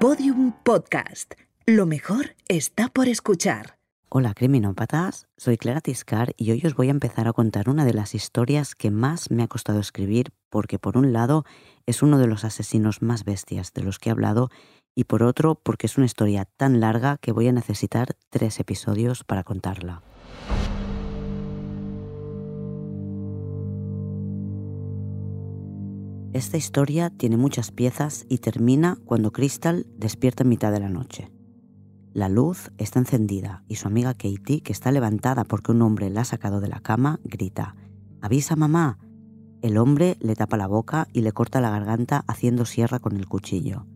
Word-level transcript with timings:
Podium 0.00 0.52
Podcast. 0.64 1.34
Lo 1.66 1.84
mejor 1.84 2.34
está 2.48 2.88
por 2.88 3.06
escuchar. 3.06 3.76
Hola 4.08 4.32
criminópatas, 4.32 5.26
soy 5.36 5.58
Clara 5.58 5.82
Tiscar 5.82 6.32
y 6.38 6.52
hoy 6.52 6.62
os 6.64 6.74
voy 6.74 6.88
a 6.88 6.92
empezar 6.92 7.28
a 7.28 7.34
contar 7.34 7.68
una 7.68 7.84
de 7.84 7.92
las 7.92 8.14
historias 8.14 8.74
que 8.74 8.90
más 8.90 9.30
me 9.30 9.42
ha 9.42 9.46
costado 9.46 9.78
escribir 9.78 10.32
porque 10.48 10.78
por 10.78 10.96
un 10.96 11.12
lado 11.12 11.44
es 11.84 12.02
uno 12.02 12.16
de 12.16 12.28
los 12.28 12.46
asesinos 12.46 13.02
más 13.02 13.24
bestias 13.24 13.74
de 13.74 13.82
los 13.82 13.98
que 13.98 14.08
he 14.08 14.12
hablado 14.12 14.48
y 14.94 15.04
por 15.04 15.22
otro 15.22 15.54
porque 15.54 15.86
es 15.86 15.98
una 15.98 16.06
historia 16.06 16.46
tan 16.46 16.80
larga 16.80 17.18
que 17.18 17.32
voy 17.32 17.48
a 17.48 17.52
necesitar 17.52 18.16
tres 18.30 18.58
episodios 18.58 19.22
para 19.22 19.44
contarla. 19.44 20.00
Esta 26.32 26.56
historia 26.56 27.10
tiene 27.10 27.36
muchas 27.36 27.72
piezas 27.72 28.24
y 28.28 28.38
termina 28.38 28.96
cuando 29.04 29.32
Crystal 29.32 29.86
despierta 29.96 30.44
en 30.44 30.48
mitad 30.48 30.70
de 30.70 30.78
la 30.78 30.88
noche. 30.88 31.28
La 32.12 32.28
luz 32.28 32.70
está 32.78 33.00
encendida 33.00 33.64
y 33.66 33.76
su 33.76 33.88
amiga 33.88 34.14
Katie, 34.14 34.60
que 34.62 34.72
está 34.72 34.92
levantada 34.92 35.42
porque 35.42 35.72
un 35.72 35.82
hombre 35.82 36.08
la 36.08 36.20
ha 36.20 36.24
sacado 36.24 36.60
de 36.60 36.68
la 36.68 36.78
cama, 36.78 37.18
grita, 37.24 37.74
¡Avisa 38.20 38.54
mamá! 38.54 39.00
El 39.60 39.76
hombre 39.76 40.18
le 40.20 40.36
tapa 40.36 40.56
la 40.56 40.68
boca 40.68 41.08
y 41.12 41.22
le 41.22 41.32
corta 41.32 41.60
la 41.60 41.70
garganta 41.70 42.24
haciendo 42.28 42.64
sierra 42.64 43.00
con 43.00 43.16
el 43.16 43.26
cuchillo. 43.26 43.86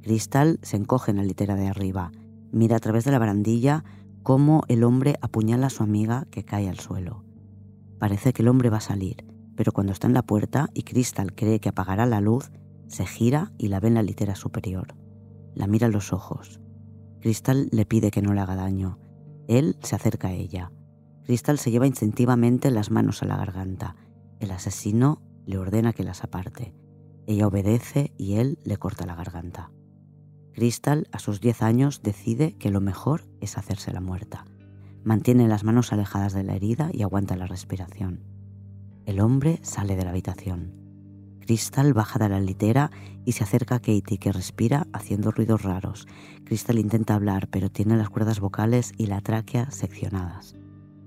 Crystal 0.00 0.58
se 0.62 0.78
encoge 0.78 1.10
en 1.10 1.18
la 1.18 1.24
litera 1.24 1.56
de 1.56 1.68
arriba, 1.68 2.10
mira 2.52 2.76
a 2.76 2.80
través 2.80 3.04
de 3.04 3.10
la 3.10 3.18
barandilla 3.18 3.84
cómo 4.22 4.62
el 4.68 4.82
hombre 4.82 5.16
apuñala 5.20 5.66
a 5.66 5.70
su 5.70 5.82
amiga 5.82 6.26
que 6.30 6.42
cae 6.42 6.70
al 6.70 6.78
suelo. 6.78 7.22
Parece 7.98 8.32
que 8.32 8.40
el 8.40 8.48
hombre 8.48 8.70
va 8.70 8.78
a 8.78 8.80
salir, 8.80 9.35
pero 9.56 9.72
cuando 9.72 9.92
está 9.92 10.06
en 10.06 10.14
la 10.14 10.22
puerta 10.22 10.68
y 10.74 10.82
Crystal 10.82 11.34
cree 11.34 11.60
que 11.60 11.70
apagará 11.70 12.06
la 12.06 12.20
luz, 12.20 12.50
se 12.86 13.06
gira 13.06 13.52
y 13.58 13.68
la 13.68 13.80
ve 13.80 13.88
en 13.88 13.94
la 13.94 14.02
litera 14.02 14.34
superior. 14.34 14.94
La 15.54 15.66
mira 15.66 15.86
a 15.86 15.90
los 15.90 16.12
ojos. 16.12 16.60
Crystal 17.20 17.68
le 17.72 17.86
pide 17.86 18.10
que 18.10 18.22
no 18.22 18.34
le 18.34 18.40
haga 18.40 18.54
daño. 18.54 18.98
Él 19.48 19.76
se 19.82 19.96
acerca 19.96 20.28
a 20.28 20.32
ella. 20.32 20.70
Crystal 21.24 21.58
se 21.58 21.70
lleva 21.70 21.86
instintivamente 21.86 22.70
las 22.70 22.90
manos 22.90 23.22
a 23.22 23.26
la 23.26 23.36
garganta. 23.36 23.96
El 24.38 24.50
asesino 24.50 25.22
le 25.46 25.58
ordena 25.58 25.92
que 25.92 26.04
las 26.04 26.22
aparte. 26.22 26.74
Ella 27.26 27.48
obedece 27.48 28.12
y 28.16 28.34
él 28.34 28.58
le 28.64 28.76
corta 28.76 29.06
la 29.06 29.16
garganta. 29.16 29.72
Crystal, 30.52 31.08
a 31.12 31.18
sus 31.18 31.40
10 31.40 31.62
años, 31.62 32.02
decide 32.02 32.56
que 32.56 32.70
lo 32.70 32.80
mejor 32.80 33.28
es 33.40 33.58
hacerse 33.58 33.92
la 33.92 34.00
muerta. 34.00 34.44
Mantiene 35.04 35.48
las 35.48 35.64
manos 35.64 35.92
alejadas 35.92 36.32
de 36.32 36.44
la 36.44 36.54
herida 36.54 36.90
y 36.92 37.02
aguanta 37.02 37.36
la 37.36 37.46
respiración. 37.46 38.35
El 39.06 39.20
hombre 39.20 39.60
sale 39.62 39.94
de 39.94 40.02
la 40.02 40.10
habitación. 40.10 40.72
Crystal 41.38 41.94
baja 41.94 42.18
de 42.18 42.28
la 42.28 42.40
litera 42.40 42.90
y 43.24 43.32
se 43.32 43.44
acerca 43.44 43.76
a 43.76 43.78
Katie, 43.78 44.18
que 44.18 44.32
respira 44.32 44.88
haciendo 44.92 45.30
ruidos 45.30 45.62
raros. 45.62 46.08
Crystal 46.44 46.76
intenta 46.76 47.14
hablar, 47.14 47.46
pero 47.48 47.70
tiene 47.70 47.96
las 47.96 48.10
cuerdas 48.10 48.40
vocales 48.40 48.92
y 48.98 49.06
la 49.06 49.20
tráquea 49.20 49.70
seccionadas. 49.70 50.56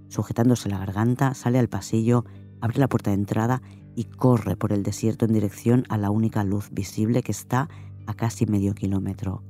Sujetándose 0.08 0.70
la 0.70 0.80
garganta, 0.80 1.34
sale 1.34 1.60
al 1.60 1.68
pasillo, 1.68 2.24
abre 2.62 2.80
la 2.80 2.88
puerta 2.88 3.12
de 3.12 3.18
entrada 3.18 3.62
y 3.98 4.06
corre 4.06 4.56
por 4.56 4.72
el 4.72 4.82
desierto 4.82 5.26
en 5.26 5.34
dirección 5.34 5.84
a 5.90 5.98
la 5.98 6.10
única 6.10 6.46
luz 6.46 6.70
visible 6.72 7.22
que 7.22 7.34
está 7.34 7.68
a 8.08 8.14
casi 8.14 8.46
medio 8.46 8.76
kilómetro. 8.76 9.44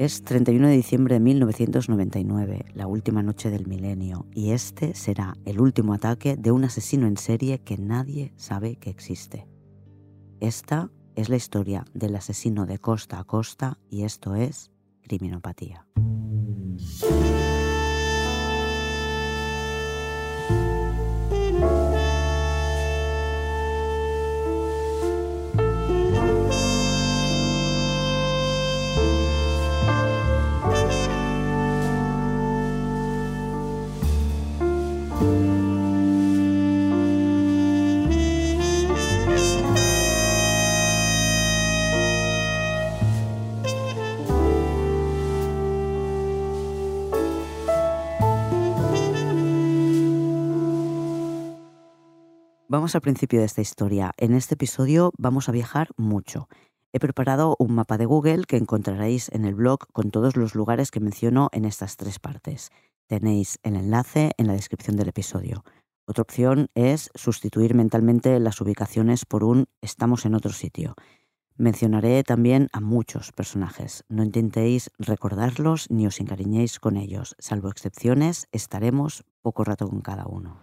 Es 0.00 0.22
31 0.22 0.68
de 0.68 0.76
diciembre 0.76 1.16
de 1.16 1.20
1999, 1.20 2.64
la 2.72 2.86
última 2.86 3.22
noche 3.22 3.50
del 3.50 3.66
milenio, 3.66 4.24
y 4.32 4.52
este 4.52 4.94
será 4.94 5.36
el 5.44 5.60
último 5.60 5.92
ataque 5.92 6.38
de 6.38 6.52
un 6.52 6.64
asesino 6.64 7.06
en 7.06 7.18
serie 7.18 7.58
que 7.58 7.76
nadie 7.76 8.32
sabe 8.36 8.76
que 8.76 8.88
existe. 8.88 9.46
Esta 10.40 10.90
es 11.16 11.28
la 11.28 11.36
historia 11.36 11.84
del 11.92 12.16
asesino 12.16 12.64
de 12.64 12.78
costa 12.78 13.18
a 13.18 13.24
costa 13.24 13.78
y 13.90 14.04
esto 14.04 14.36
es 14.36 14.70
criminopatía. 15.02 15.86
Vamos 52.80 52.94
al 52.94 53.02
principio 53.02 53.40
de 53.40 53.44
esta 53.44 53.60
historia. 53.60 54.14
En 54.16 54.32
este 54.32 54.54
episodio 54.54 55.12
vamos 55.18 55.50
a 55.50 55.52
viajar 55.52 55.90
mucho. 55.98 56.48
He 56.94 56.98
preparado 56.98 57.54
un 57.58 57.74
mapa 57.74 57.98
de 57.98 58.06
Google 58.06 58.44
que 58.48 58.56
encontraréis 58.56 59.28
en 59.32 59.44
el 59.44 59.54
blog 59.54 59.80
con 59.92 60.10
todos 60.10 60.34
los 60.34 60.54
lugares 60.54 60.90
que 60.90 60.98
menciono 60.98 61.50
en 61.52 61.66
estas 61.66 61.98
tres 61.98 62.18
partes. 62.18 62.70
Tenéis 63.06 63.58
el 63.64 63.76
enlace 63.76 64.32
en 64.38 64.46
la 64.46 64.54
descripción 64.54 64.96
del 64.96 65.10
episodio. 65.10 65.62
Otra 66.06 66.22
opción 66.22 66.68
es 66.74 67.10
sustituir 67.14 67.74
mentalmente 67.74 68.40
las 68.40 68.58
ubicaciones 68.62 69.26
por 69.26 69.44
un 69.44 69.66
estamos 69.82 70.24
en 70.24 70.34
otro 70.34 70.50
sitio. 70.50 70.94
Mencionaré 71.58 72.22
también 72.24 72.68
a 72.72 72.80
muchos 72.80 73.30
personajes. 73.32 74.06
No 74.08 74.22
intentéis 74.22 74.90
recordarlos 74.98 75.90
ni 75.90 76.06
os 76.06 76.18
encariñéis 76.18 76.80
con 76.80 76.96
ellos. 76.96 77.36
Salvo 77.38 77.68
excepciones, 77.68 78.48
estaremos 78.52 79.26
poco 79.42 79.64
rato 79.64 79.86
con 79.86 80.00
cada 80.00 80.24
uno. 80.24 80.62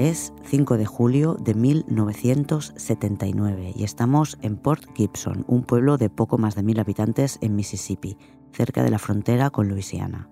Es 0.00 0.32
5 0.44 0.78
de 0.78 0.86
julio 0.86 1.34
de 1.34 1.52
1979 1.52 3.74
y 3.76 3.84
estamos 3.84 4.38
en 4.40 4.56
Port 4.56 4.84
Gibson, 4.94 5.44
un 5.46 5.62
pueblo 5.62 5.98
de 5.98 6.08
poco 6.08 6.38
más 6.38 6.54
de 6.54 6.62
mil 6.62 6.80
habitantes 6.80 7.36
en 7.42 7.54
Mississippi, 7.54 8.16
cerca 8.50 8.82
de 8.82 8.88
la 8.88 8.98
frontera 8.98 9.50
con 9.50 9.68
Luisiana. 9.68 10.30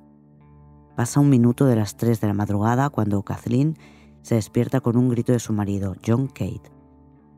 Pasa 0.97 1.21
un 1.21 1.29
minuto 1.29 1.67
de 1.67 1.77
las 1.77 1.99
3 1.99 2.19
de 2.19 2.29
la 2.29 2.33
madrugada 2.33 2.89
cuando 2.89 3.23
Kathleen 3.23 3.77
se 4.23 4.37
despierta 4.37 4.81
con 4.81 4.97
un 4.97 5.11
grito 5.11 5.33
de 5.33 5.39
su 5.39 5.53
marido, 5.53 5.97
John 6.03 6.29
Kate. 6.29 6.73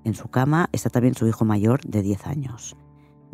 En 0.04 0.14
su 0.14 0.28
cama 0.28 0.68
está 0.70 0.88
también 0.88 1.16
su 1.16 1.26
hijo 1.26 1.44
mayor 1.44 1.80
de 1.80 2.00
10 2.00 2.28
años. 2.28 2.76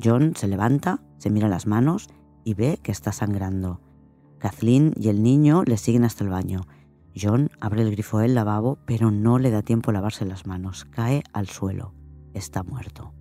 John 0.03 0.33
se 0.37 0.49
levanta, 0.49 1.03
se 1.19 1.29
mira 1.29 1.49
las 1.49 1.67
manos 1.67 2.09
y 2.45 2.55
ve 2.55 2.79
que 2.83 2.93
está 2.93 3.13
sangrando. 3.13 3.83
Kathleen 4.39 4.95
y 4.97 5.11
el 5.11 5.23
niño 5.23 5.65
le 5.67 5.77
siguen 5.77 6.05
hasta 6.05 6.25
el 6.25 6.31
baño 6.31 6.63
John 7.21 7.51
abre 7.61 7.83
el 7.83 7.91
grifo 7.91 8.19
del 8.19 8.35
lavabo, 8.35 8.79
pero 8.85 9.11
no 9.11 9.39
le 9.39 9.51
da 9.51 9.63
tiempo 9.63 9.91
a 9.91 9.95
lavarse 9.95 10.27
las 10.27 10.47
manos. 10.47 10.85
Cae 10.85 11.23
al 11.33 11.49
suelo. 11.49 11.95
Está 12.35 12.63
muerto. 12.63 13.15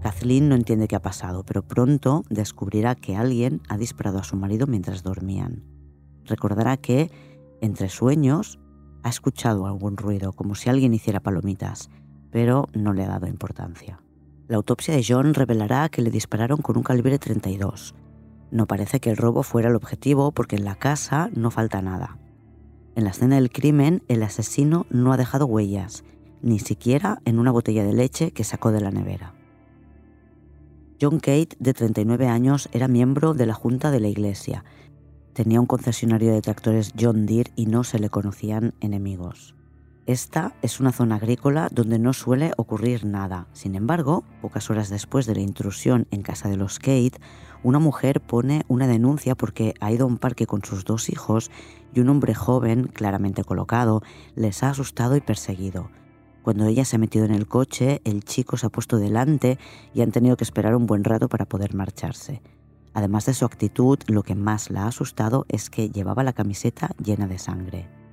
Kathleen 0.00 0.48
no 0.48 0.54
entiende 0.54 0.86
qué 0.86 0.96
ha 0.96 1.02
pasado, 1.02 1.44
pero 1.44 1.66
pronto 1.66 2.24
descubrirá 2.28 2.94
que 2.94 3.16
alguien 3.16 3.62
ha 3.68 3.78
disparado 3.78 4.18
a 4.18 4.24
su 4.24 4.36
marido 4.36 4.66
mientras 4.66 5.02
dormían. 5.02 5.64
Recordará 6.24 6.76
que, 6.76 7.10
entre 7.60 7.88
sueños, 7.88 8.60
ha 9.02 9.08
escuchado 9.08 9.66
algún 9.66 9.96
ruido, 9.96 10.32
como 10.32 10.54
si 10.54 10.68
alguien 10.70 10.94
hiciera 10.94 11.20
palomitas, 11.20 11.90
pero 12.30 12.68
no 12.74 12.92
le 12.92 13.04
ha 13.04 13.08
dado 13.08 13.26
importancia. 13.26 14.00
La 14.46 14.56
autopsia 14.56 14.94
de 14.94 15.04
John 15.06 15.32
revelará 15.32 15.88
que 15.88 16.02
le 16.02 16.10
dispararon 16.10 16.58
con 16.58 16.76
un 16.76 16.82
calibre 16.82 17.18
32, 17.18 17.94
no 18.54 18.66
parece 18.66 19.00
que 19.00 19.10
el 19.10 19.16
robo 19.16 19.42
fuera 19.42 19.68
el 19.68 19.74
objetivo 19.74 20.30
porque 20.30 20.54
en 20.54 20.64
la 20.64 20.76
casa 20.76 21.28
no 21.34 21.50
falta 21.50 21.82
nada. 21.82 22.18
En 22.94 23.02
la 23.02 23.10
escena 23.10 23.34
del 23.34 23.50
crimen, 23.50 24.04
el 24.06 24.22
asesino 24.22 24.86
no 24.90 25.12
ha 25.12 25.16
dejado 25.16 25.46
huellas, 25.46 26.04
ni 26.40 26.60
siquiera 26.60 27.18
en 27.24 27.40
una 27.40 27.50
botella 27.50 27.82
de 27.82 27.92
leche 27.92 28.30
que 28.30 28.44
sacó 28.44 28.70
de 28.70 28.80
la 28.80 28.92
nevera. 28.92 29.34
John 31.02 31.18
Kate, 31.18 31.56
de 31.58 31.74
39 31.74 32.28
años, 32.28 32.68
era 32.70 32.86
miembro 32.86 33.34
de 33.34 33.46
la 33.46 33.54
Junta 33.54 33.90
de 33.90 33.98
la 33.98 34.06
Iglesia. 34.06 34.64
Tenía 35.32 35.60
un 35.60 35.66
concesionario 35.66 36.32
de 36.32 36.40
tractores 36.40 36.92
John 36.96 37.26
Deere 37.26 37.50
y 37.56 37.66
no 37.66 37.82
se 37.82 37.98
le 37.98 38.08
conocían 38.08 38.74
enemigos. 38.78 39.56
Esta 40.06 40.52
es 40.60 40.80
una 40.80 40.92
zona 40.92 41.14
agrícola 41.14 41.70
donde 41.72 41.98
no 41.98 42.12
suele 42.12 42.52
ocurrir 42.58 43.06
nada. 43.06 43.46
Sin 43.54 43.74
embargo, 43.74 44.22
pocas 44.42 44.68
horas 44.68 44.90
después 44.90 45.24
de 45.24 45.34
la 45.34 45.40
intrusión 45.40 46.06
en 46.10 46.20
casa 46.20 46.50
de 46.50 46.58
los 46.58 46.78
Kate, 46.78 47.18
una 47.62 47.78
mujer 47.78 48.20
pone 48.20 48.66
una 48.68 48.86
denuncia 48.86 49.34
porque 49.34 49.72
ha 49.80 49.90
ido 49.90 50.04
a 50.04 50.08
un 50.08 50.18
parque 50.18 50.46
con 50.46 50.62
sus 50.62 50.84
dos 50.84 51.08
hijos 51.08 51.50
y 51.94 52.00
un 52.00 52.10
hombre 52.10 52.34
joven, 52.34 52.84
claramente 52.88 53.44
colocado, 53.44 54.02
les 54.34 54.62
ha 54.62 54.68
asustado 54.68 55.16
y 55.16 55.22
perseguido. 55.22 55.88
Cuando 56.42 56.66
ella 56.66 56.84
se 56.84 56.96
ha 56.96 56.98
metido 56.98 57.24
en 57.24 57.32
el 57.32 57.48
coche, 57.48 58.02
el 58.04 58.24
chico 58.24 58.58
se 58.58 58.66
ha 58.66 58.70
puesto 58.70 58.98
delante 58.98 59.58
y 59.94 60.02
han 60.02 60.12
tenido 60.12 60.36
que 60.36 60.44
esperar 60.44 60.76
un 60.76 60.84
buen 60.84 61.04
rato 61.04 61.30
para 61.30 61.46
poder 61.46 61.74
marcharse. 61.74 62.42
Además 62.92 63.24
de 63.24 63.32
su 63.32 63.46
actitud, 63.46 63.98
lo 64.06 64.22
que 64.22 64.34
más 64.34 64.70
la 64.70 64.82
ha 64.82 64.88
asustado 64.88 65.46
es 65.48 65.70
que 65.70 65.88
llevaba 65.88 66.22
la 66.24 66.34
camiseta 66.34 66.90
llena 67.02 67.26
de 67.26 67.38
sangre. 67.38 68.03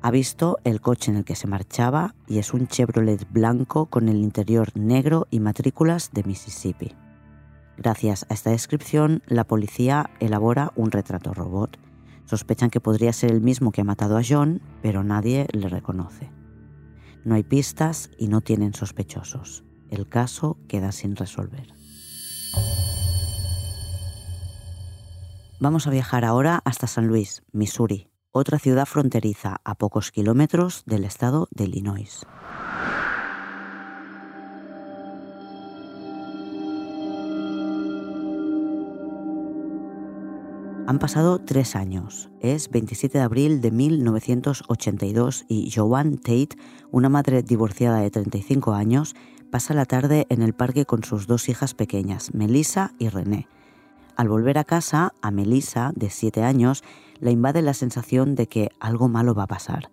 Ha 0.00 0.10
visto 0.12 0.58
el 0.62 0.80
coche 0.80 1.10
en 1.10 1.16
el 1.16 1.24
que 1.24 1.34
se 1.34 1.48
marchaba 1.48 2.14
y 2.28 2.38
es 2.38 2.54
un 2.54 2.68
Chevrolet 2.68 3.26
blanco 3.30 3.86
con 3.86 4.08
el 4.08 4.18
interior 4.18 4.68
negro 4.76 5.26
y 5.30 5.40
matrículas 5.40 6.10
de 6.12 6.22
Mississippi. 6.22 6.94
Gracias 7.76 8.24
a 8.28 8.34
esta 8.34 8.50
descripción, 8.50 9.22
la 9.26 9.44
policía 9.44 10.10
elabora 10.20 10.72
un 10.76 10.92
retrato 10.92 11.34
robot. 11.34 11.78
Sospechan 12.26 12.70
que 12.70 12.80
podría 12.80 13.12
ser 13.12 13.32
el 13.32 13.40
mismo 13.40 13.72
que 13.72 13.80
ha 13.80 13.84
matado 13.84 14.16
a 14.16 14.22
John, 14.28 14.60
pero 14.82 15.02
nadie 15.02 15.46
le 15.52 15.68
reconoce. 15.68 16.30
No 17.24 17.34
hay 17.34 17.42
pistas 17.42 18.10
y 18.18 18.28
no 18.28 18.40
tienen 18.40 18.74
sospechosos. 18.74 19.64
El 19.90 20.08
caso 20.08 20.58
queda 20.68 20.92
sin 20.92 21.16
resolver. 21.16 21.72
Vamos 25.60 25.86
a 25.88 25.90
viajar 25.90 26.24
ahora 26.24 26.60
hasta 26.64 26.86
San 26.86 27.08
Luis, 27.08 27.42
Missouri, 27.52 28.10
otra 28.38 28.58
ciudad 28.58 28.86
fronteriza 28.86 29.60
a 29.64 29.74
pocos 29.74 30.10
kilómetros 30.10 30.82
del 30.86 31.04
estado 31.04 31.48
de 31.50 31.64
Illinois. 31.64 32.24
Han 40.86 40.98
pasado 40.98 41.38
tres 41.38 41.76
años. 41.76 42.30
Es 42.40 42.70
27 42.70 43.18
de 43.18 43.24
abril 43.24 43.60
de 43.60 43.70
1982 43.70 45.44
y 45.46 45.70
Joanne 45.70 46.16
Tate, 46.16 46.56
una 46.90 47.10
madre 47.10 47.42
divorciada 47.42 48.00
de 48.00 48.10
35 48.10 48.72
años, 48.72 49.14
pasa 49.50 49.74
la 49.74 49.84
tarde 49.84 50.26
en 50.30 50.40
el 50.40 50.54
parque 50.54 50.86
con 50.86 51.04
sus 51.04 51.26
dos 51.26 51.50
hijas 51.50 51.74
pequeñas, 51.74 52.32
Melissa 52.32 52.94
y 52.98 53.10
René. 53.10 53.48
Al 54.18 54.28
volver 54.28 54.58
a 54.58 54.64
casa, 54.64 55.14
a 55.22 55.30
Melissa, 55.30 55.92
de 55.94 56.10
7 56.10 56.42
años, 56.42 56.82
la 57.20 57.30
invade 57.30 57.62
la 57.62 57.72
sensación 57.72 58.34
de 58.34 58.48
que 58.48 58.68
algo 58.80 59.08
malo 59.08 59.32
va 59.32 59.44
a 59.44 59.46
pasar. 59.46 59.92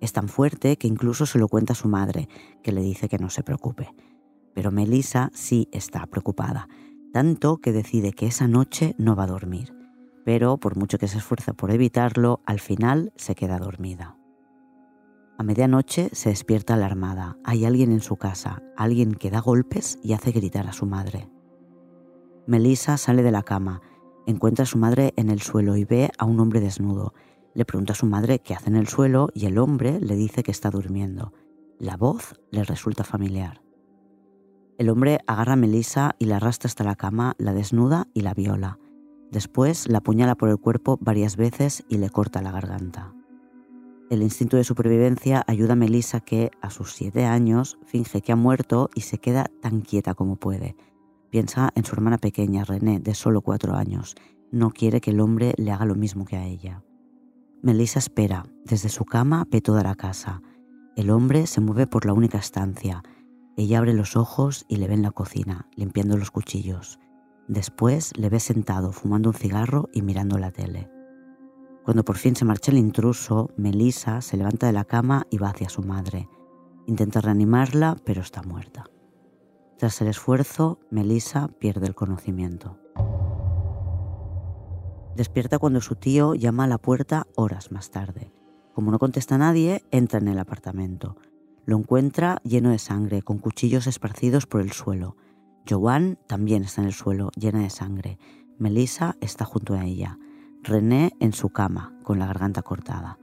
Es 0.00 0.12
tan 0.12 0.28
fuerte 0.28 0.76
que 0.76 0.88
incluso 0.88 1.24
se 1.24 1.38
lo 1.38 1.46
cuenta 1.46 1.74
a 1.74 1.76
su 1.76 1.86
madre, 1.86 2.28
que 2.64 2.72
le 2.72 2.80
dice 2.80 3.08
que 3.08 3.18
no 3.18 3.30
se 3.30 3.44
preocupe. 3.44 3.94
Pero 4.54 4.72
Melissa 4.72 5.30
sí 5.34 5.68
está 5.70 6.04
preocupada, 6.06 6.66
tanto 7.12 7.58
que 7.58 7.70
decide 7.70 8.12
que 8.12 8.26
esa 8.26 8.48
noche 8.48 8.96
no 8.98 9.14
va 9.14 9.22
a 9.22 9.28
dormir. 9.28 9.72
Pero 10.24 10.56
por 10.56 10.76
mucho 10.76 10.98
que 10.98 11.06
se 11.06 11.18
esfuerza 11.18 11.52
por 11.52 11.70
evitarlo, 11.70 12.40
al 12.46 12.58
final 12.58 13.12
se 13.14 13.36
queda 13.36 13.60
dormida. 13.60 14.16
A 15.38 15.44
medianoche 15.44 16.10
se 16.12 16.30
despierta 16.30 16.74
alarmada. 16.74 17.36
Hay 17.44 17.64
alguien 17.64 17.92
en 17.92 18.00
su 18.00 18.16
casa, 18.16 18.64
alguien 18.76 19.14
que 19.14 19.30
da 19.30 19.38
golpes 19.38 20.00
y 20.02 20.14
hace 20.14 20.32
gritar 20.32 20.66
a 20.66 20.72
su 20.72 20.86
madre. 20.86 21.28
Melissa 22.50 22.96
sale 22.96 23.22
de 23.22 23.30
la 23.30 23.44
cama, 23.44 23.80
encuentra 24.26 24.64
a 24.64 24.66
su 24.66 24.76
madre 24.76 25.14
en 25.14 25.30
el 25.30 25.40
suelo 25.40 25.76
y 25.76 25.84
ve 25.84 26.10
a 26.18 26.24
un 26.24 26.40
hombre 26.40 26.58
desnudo. 26.58 27.14
Le 27.54 27.64
pregunta 27.64 27.92
a 27.92 27.96
su 27.96 28.06
madre 28.06 28.40
qué 28.40 28.54
hace 28.54 28.70
en 28.70 28.74
el 28.74 28.88
suelo 28.88 29.28
y 29.34 29.46
el 29.46 29.56
hombre 29.56 30.00
le 30.00 30.16
dice 30.16 30.42
que 30.42 30.50
está 30.50 30.68
durmiendo. 30.68 31.32
La 31.78 31.96
voz 31.96 32.40
le 32.50 32.64
resulta 32.64 33.04
familiar. 33.04 33.62
El 34.78 34.90
hombre 34.90 35.20
agarra 35.28 35.52
a 35.52 35.56
Melissa 35.56 36.16
y 36.18 36.24
la 36.24 36.38
arrastra 36.38 36.66
hasta 36.66 36.82
la 36.82 36.96
cama, 36.96 37.36
la 37.38 37.54
desnuda 37.54 38.08
y 38.14 38.22
la 38.22 38.34
viola. 38.34 38.80
Después 39.30 39.88
la 39.88 39.98
apuñala 39.98 40.34
por 40.34 40.48
el 40.48 40.58
cuerpo 40.58 40.98
varias 41.00 41.36
veces 41.36 41.84
y 41.88 41.98
le 41.98 42.10
corta 42.10 42.42
la 42.42 42.50
garganta. 42.50 43.14
El 44.10 44.24
instinto 44.24 44.56
de 44.56 44.64
supervivencia 44.64 45.44
ayuda 45.46 45.74
a 45.74 45.76
Melissa 45.76 46.18
que, 46.18 46.50
a 46.60 46.70
sus 46.70 46.94
siete 46.94 47.26
años, 47.26 47.78
finge 47.86 48.22
que 48.22 48.32
ha 48.32 48.36
muerto 48.36 48.90
y 48.96 49.02
se 49.02 49.18
queda 49.18 49.46
tan 49.62 49.82
quieta 49.82 50.14
como 50.14 50.34
puede 50.34 50.74
Piensa 51.30 51.70
en 51.76 51.84
su 51.84 51.94
hermana 51.94 52.18
pequeña, 52.18 52.64
René, 52.64 52.98
de 52.98 53.14
solo 53.14 53.40
cuatro 53.40 53.76
años. 53.76 54.16
No 54.50 54.70
quiere 54.70 55.00
que 55.00 55.12
el 55.12 55.20
hombre 55.20 55.54
le 55.56 55.70
haga 55.70 55.84
lo 55.84 55.94
mismo 55.94 56.24
que 56.24 56.36
a 56.36 56.44
ella. 56.44 56.82
Melissa 57.62 58.00
espera. 58.00 58.46
Desde 58.64 58.88
su 58.88 59.04
cama 59.04 59.46
ve 59.48 59.60
toda 59.60 59.82
la 59.82 59.94
casa. 59.94 60.42
El 60.96 61.10
hombre 61.10 61.46
se 61.46 61.60
mueve 61.60 61.86
por 61.86 62.04
la 62.04 62.14
única 62.14 62.38
estancia. 62.38 63.02
Ella 63.56 63.78
abre 63.78 63.94
los 63.94 64.16
ojos 64.16 64.64
y 64.68 64.76
le 64.76 64.88
ve 64.88 64.94
en 64.94 65.02
la 65.02 65.12
cocina, 65.12 65.68
limpiando 65.76 66.16
los 66.16 66.32
cuchillos. 66.32 66.98
Después 67.46 68.12
le 68.16 68.28
ve 68.28 68.40
sentado, 68.40 68.92
fumando 68.92 69.28
un 69.28 69.34
cigarro 69.34 69.88
y 69.92 70.02
mirando 70.02 70.36
la 70.38 70.50
tele. 70.50 70.90
Cuando 71.84 72.04
por 72.04 72.16
fin 72.16 72.34
se 72.34 72.44
marcha 72.44 72.72
el 72.72 72.78
intruso, 72.78 73.50
Melissa 73.56 74.20
se 74.20 74.36
levanta 74.36 74.66
de 74.66 74.72
la 74.72 74.84
cama 74.84 75.26
y 75.30 75.38
va 75.38 75.50
hacia 75.50 75.68
su 75.68 75.82
madre. 75.82 76.28
Intenta 76.86 77.20
reanimarla, 77.20 77.96
pero 78.04 78.20
está 78.20 78.42
muerta. 78.42 78.84
Tras 79.80 80.02
el 80.02 80.08
esfuerzo, 80.08 80.78
Melissa 80.90 81.48
pierde 81.58 81.86
el 81.86 81.94
conocimiento. 81.94 82.76
Despierta 85.16 85.58
cuando 85.58 85.80
su 85.80 85.94
tío 85.94 86.34
llama 86.34 86.64
a 86.64 86.66
la 86.66 86.76
puerta 86.76 87.26
horas 87.34 87.72
más 87.72 87.90
tarde. 87.90 88.30
Como 88.74 88.90
no 88.90 88.98
contesta 88.98 89.38
nadie, 89.38 89.82
entra 89.90 90.18
en 90.18 90.28
el 90.28 90.38
apartamento. 90.38 91.16
Lo 91.64 91.78
encuentra 91.78 92.42
lleno 92.44 92.68
de 92.68 92.78
sangre, 92.78 93.22
con 93.22 93.38
cuchillos 93.38 93.86
esparcidos 93.86 94.44
por 94.44 94.60
el 94.60 94.72
suelo. 94.72 95.16
Joanne 95.66 96.18
también 96.26 96.62
está 96.64 96.82
en 96.82 96.88
el 96.88 96.92
suelo, 96.92 97.30
llena 97.34 97.60
de 97.60 97.70
sangre. 97.70 98.18
Melissa 98.58 99.16
está 99.22 99.46
junto 99.46 99.72
a 99.72 99.86
ella. 99.86 100.18
René 100.62 101.16
en 101.20 101.32
su 101.32 101.48
cama, 101.48 101.98
con 102.02 102.18
la 102.18 102.26
garganta 102.26 102.60
cortada. 102.60 103.18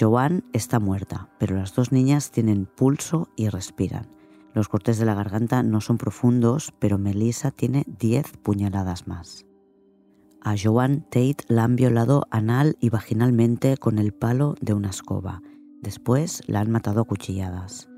Joanne 0.00 0.42
está 0.54 0.80
muerta, 0.80 1.28
pero 1.38 1.54
las 1.54 1.74
dos 1.74 1.92
niñas 1.92 2.30
tienen 2.30 2.64
pulso 2.64 3.28
y 3.36 3.50
respiran. 3.50 4.15
Los 4.56 4.70
cortes 4.70 4.96
de 4.96 5.04
la 5.04 5.12
garganta 5.12 5.62
no 5.62 5.82
son 5.82 5.98
profundos, 5.98 6.72
pero 6.78 6.96
Melissa 6.96 7.50
tiene 7.50 7.84
10 7.98 8.38
puñaladas 8.38 9.06
más. 9.06 9.44
A 10.40 10.54
Joan 10.56 11.02
Tate 11.02 11.44
la 11.48 11.64
han 11.64 11.76
violado 11.76 12.26
anal 12.30 12.78
y 12.80 12.88
vaginalmente 12.88 13.76
con 13.76 13.98
el 13.98 14.14
palo 14.14 14.54
de 14.62 14.72
una 14.72 14.88
escoba. 14.88 15.42
Después 15.82 16.42
la 16.46 16.60
han 16.60 16.70
matado 16.70 17.02
a 17.02 17.04
cuchilladas. 17.04 17.90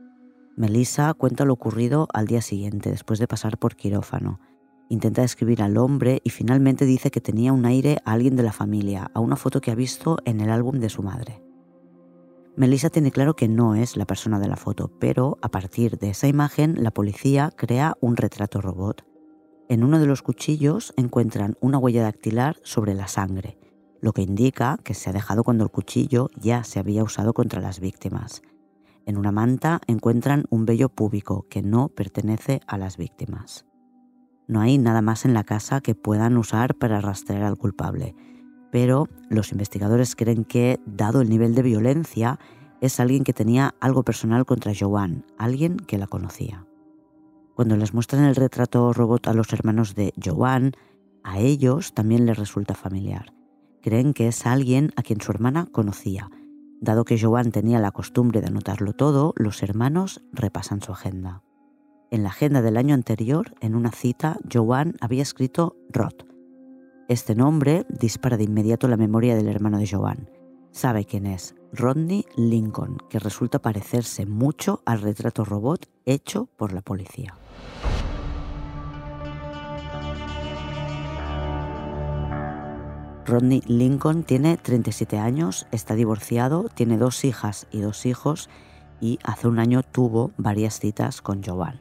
Melissa 0.57 1.15
cuenta 1.15 1.45
lo 1.45 1.53
ocurrido 1.53 2.09
al 2.13 2.27
día 2.27 2.43
siguiente, 2.43 2.91
después 2.91 3.21
de 3.21 3.29
pasar 3.29 3.59
por 3.59 3.77
quirófano. 3.77 4.41
Intenta 4.89 5.23
describir 5.23 5.63
al 5.63 5.77
hombre 5.77 6.21
y 6.25 6.31
finalmente 6.31 6.87
dice 6.87 7.13
que 7.13 7.21
tenía 7.21 7.53
un 7.53 7.67
aire 7.67 7.99
a 8.05 8.15
alguien 8.15 8.35
de 8.35 8.43
la 8.43 8.53
familia, 8.53 9.13
a 9.15 9.21
una 9.21 9.37
foto 9.37 9.61
que 9.61 9.71
ha 9.71 9.77
visto 9.77 10.19
en 10.25 10.41
el 10.41 10.51
álbum 10.51 10.81
de 10.81 10.89
su 10.89 11.05
madre. 11.05 11.48
Melissa 12.59 12.91
tiene 12.91 13.13
claro 13.13 13.37
que 13.37 13.47
no 13.47 13.77
es 13.77 13.97
la 13.97 14.05
persona 14.05 14.41
de 14.41 14.49
la 14.49 14.57
foto, 14.57 14.91
pero 14.99 15.39
a 15.43 15.49
partir 15.49 15.97
de 15.97 16.11
esa 16.11 16.27
imagen 16.27 16.83
la 16.83 16.91
policía 16.91 17.53
crea 17.55 17.97
un 18.01 18.17
retrato 18.17 18.61
robot. 18.61 19.07
En 19.69 19.85
uno 19.85 20.01
de 20.01 20.07
los 20.07 20.23
cuchillos 20.23 20.93
encuentran 20.97 21.57
una 21.61 21.79
huella 21.79 22.03
dactilar 22.03 22.57
sobre 22.65 22.95
la 22.95 23.07
sangre, 23.07 23.61
lo 24.01 24.13
que 24.13 24.23
indica 24.23 24.77
que 24.83 24.95
se 24.95 25.09
ha 25.09 25.13
dejado 25.13 25.45
cuando 25.45 25.63
el 25.63 25.71
cuchillo 25.71 26.31
ya 26.35 26.65
se 26.65 26.81
había 26.81 27.05
usado 27.05 27.33
contra 27.33 27.61
las 27.61 27.79
víctimas. 27.79 28.43
En 29.07 29.19
una 29.19 29.31
manta 29.31 29.81
encuentran 29.87 30.47
un 30.51 30.67
vello 30.67 30.89
púbico 30.89 31.47
que 31.49 31.63
no 31.63 31.91
pertenece 31.91 32.61
a 32.67 32.77
las 32.77 32.97
víctimas. 32.97 33.67
No 34.49 34.61
hay 34.61 34.79
nada 34.79 35.01
más 35.01 35.25
en 35.25 35.33
la 35.33 35.45
casa 35.45 35.81
que 35.81 35.95
puedan 35.95 36.37
usar 36.37 36.75
para 36.75 37.01
rastrear 37.01 37.45
al 37.45 37.57
culpable, 37.57 38.17
pero 38.71 39.09
los 39.29 39.53
investigadores 39.53 40.15
creen 40.17 40.45
que, 40.45 40.81
dado 40.87 41.21
el 41.21 41.29
nivel 41.29 41.55
de 41.55 41.63
violencia, 41.63 42.39
es 42.81 43.01
alguien 43.01 43.25
que 43.25 43.33
tenía 43.33 43.75
algo 43.81 44.05
personal 44.05 44.45
contra 44.47 44.73
Joanne, 44.79 45.25
alguien 45.37 45.77
que 45.77 45.99
la 45.99 46.07
conocía. 46.07 46.67
Cuando 47.55 47.77
les 47.77 47.93
muestran 47.93 48.25
el 48.25 48.37
retrato 48.37 48.93
robot 48.93 49.27
a 49.27 49.33
los 49.33 49.53
hermanos 49.53 49.95
de 49.95 50.13
Joanne, 50.23 50.73
a 51.25 51.39
ellos 51.41 51.93
también 51.93 52.25
les 52.25 52.39
resulta 52.39 52.75
familiar. 52.75 53.35
Creen 53.83 54.13
que 54.15 54.29
es 54.29 54.47
alguien 54.47 54.93
a 54.97 55.03
quien 55.03 55.21
su 55.21 55.33
hermana 55.33 55.67
conocía. 55.73 56.31
Dado 56.81 57.05
que 57.05 57.19
Joanne 57.21 57.51
tenía 57.51 57.81
la 57.81 57.91
costumbre 57.91 58.41
de 58.41 58.47
anotarlo 58.47 58.93
todo, 58.93 59.35
los 59.37 59.63
hermanos 59.63 60.23
repasan 60.33 60.81
su 60.81 60.93
agenda. 60.93 61.43
En 62.11 62.23
la 62.23 62.29
agenda 62.29 62.63
del 62.63 62.77
año 62.77 62.95
anterior, 62.95 63.55
en 63.61 63.75
una 63.75 63.91
cita, 63.91 64.39
Joanne 64.51 64.95
había 65.01 65.23
escrito 65.23 65.77
Rod, 65.91 66.15
este 67.09 67.35
nombre 67.35 67.87
dispara 67.89 68.37
de 68.37 68.45
inmediato 68.45 68.87
la 68.87 68.99
memoria 68.99 69.35
del 69.35 69.49
hermano 69.49 69.79
de 69.79 69.89
Joan. 69.89 70.31
Sabe 70.71 71.07
quién 71.07 71.25
es, 71.25 71.55
Rodney 71.73 72.27
Lincoln, 72.37 72.99
que 73.09 73.19
resulta 73.19 73.61
parecerse 73.61 74.27
mucho 74.27 74.83
al 74.85 75.01
retrato 75.01 75.43
robot 75.47 75.89
hecho 76.05 76.51
por 76.57 76.75
la 76.75 76.83
policía. 76.83 77.35
Rodney 83.25 83.63
Lincoln 83.67 84.23
tiene 84.23 84.59
37 84.59 85.19
años, 85.19 85.67
está 85.73 85.95
divorciado, 85.95 86.69
tiene 86.75 86.99
dos 86.99 87.25
hijas 87.25 87.67
y 87.71 87.81
dos 87.81 88.05
hijos 88.05 88.51
y 89.01 89.19
hace 89.23 89.49
un 89.49 89.59
año 89.59 89.83
tuvo 89.83 90.33
varias 90.37 90.79
citas 90.79 91.23
con 91.23 91.43
Joan. 91.43 91.81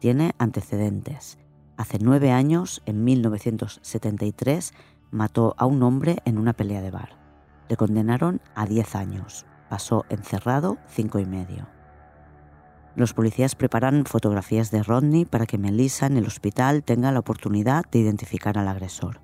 Tiene 0.00 0.32
antecedentes. 0.38 1.38
Hace 1.78 1.98
nueve 2.00 2.32
años, 2.32 2.82
en 2.86 3.04
1973, 3.04 4.74
mató 5.12 5.54
a 5.58 5.64
un 5.64 5.84
hombre 5.84 6.18
en 6.24 6.36
una 6.36 6.52
pelea 6.52 6.82
de 6.82 6.90
bar. 6.90 7.10
Le 7.68 7.76
condenaron 7.76 8.40
a 8.56 8.66
diez 8.66 8.96
años. 8.96 9.46
Pasó 9.68 10.04
encerrado 10.08 10.78
cinco 10.88 11.20
y 11.20 11.24
medio. 11.24 11.68
Los 12.96 13.14
policías 13.14 13.54
preparan 13.54 14.06
fotografías 14.06 14.72
de 14.72 14.82
Rodney 14.82 15.24
para 15.24 15.46
que 15.46 15.56
Melissa 15.56 16.06
en 16.06 16.16
el 16.16 16.26
hospital 16.26 16.82
tenga 16.82 17.12
la 17.12 17.20
oportunidad 17.20 17.84
de 17.92 18.00
identificar 18.00 18.58
al 18.58 18.66
agresor. 18.66 19.20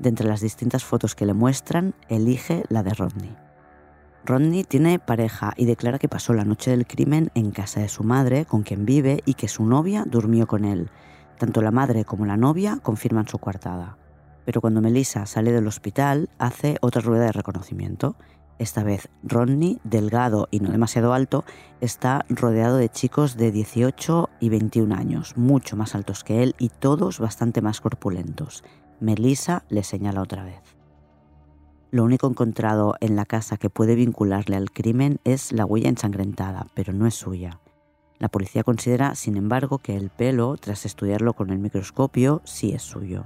De 0.00 0.08
entre 0.08 0.26
las 0.26 0.40
distintas 0.40 0.82
fotos 0.82 1.14
que 1.14 1.24
le 1.24 1.34
muestran, 1.34 1.94
elige 2.08 2.64
la 2.68 2.82
de 2.82 2.94
Rodney. 2.94 3.36
Rodney 4.24 4.64
tiene 4.64 4.98
pareja 4.98 5.52
y 5.56 5.66
declara 5.66 6.00
que 6.00 6.08
pasó 6.08 6.32
la 6.32 6.44
noche 6.44 6.72
del 6.72 6.84
crimen 6.84 7.30
en 7.36 7.52
casa 7.52 7.78
de 7.78 7.88
su 7.88 8.02
madre, 8.02 8.44
con 8.44 8.64
quien 8.64 8.86
vive, 8.86 9.22
y 9.24 9.34
que 9.34 9.46
su 9.46 9.64
novia 9.64 10.04
durmió 10.04 10.48
con 10.48 10.64
él. 10.64 10.90
Tanto 11.42 11.60
la 11.60 11.72
madre 11.72 12.04
como 12.04 12.24
la 12.24 12.36
novia 12.36 12.78
confirman 12.80 13.26
su 13.26 13.38
coartada. 13.38 13.98
Pero 14.44 14.60
cuando 14.60 14.80
Melissa 14.80 15.26
sale 15.26 15.50
del 15.50 15.66
hospital, 15.66 16.30
hace 16.38 16.76
otra 16.82 17.02
rueda 17.02 17.24
de 17.24 17.32
reconocimiento. 17.32 18.14
Esta 18.60 18.84
vez 18.84 19.08
Rodney, 19.24 19.80
delgado 19.82 20.46
y 20.52 20.60
no 20.60 20.70
demasiado 20.70 21.12
alto, 21.12 21.44
está 21.80 22.24
rodeado 22.28 22.76
de 22.76 22.90
chicos 22.90 23.36
de 23.36 23.50
18 23.50 24.30
y 24.38 24.50
21 24.50 24.94
años, 24.94 25.36
mucho 25.36 25.76
más 25.76 25.96
altos 25.96 26.22
que 26.22 26.44
él 26.44 26.54
y 26.60 26.68
todos 26.68 27.18
bastante 27.18 27.60
más 27.60 27.80
corpulentos. 27.80 28.62
Melissa 29.00 29.64
le 29.68 29.82
señala 29.82 30.22
otra 30.22 30.44
vez. 30.44 30.62
Lo 31.90 32.04
único 32.04 32.28
encontrado 32.28 32.94
en 33.00 33.16
la 33.16 33.24
casa 33.24 33.56
que 33.56 33.68
puede 33.68 33.96
vincularle 33.96 34.54
al 34.54 34.70
crimen 34.70 35.18
es 35.24 35.50
la 35.50 35.66
huella 35.66 35.88
ensangrentada, 35.88 36.68
pero 36.74 36.92
no 36.92 37.08
es 37.08 37.14
suya. 37.14 37.58
La 38.22 38.28
policía 38.28 38.62
considera, 38.62 39.16
sin 39.16 39.36
embargo, 39.36 39.78
que 39.78 39.96
el 39.96 40.08
pelo, 40.08 40.56
tras 40.56 40.86
estudiarlo 40.86 41.32
con 41.32 41.50
el 41.50 41.58
microscopio, 41.58 42.40
sí 42.44 42.70
es 42.70 42.82
suyo. 42.82 43.24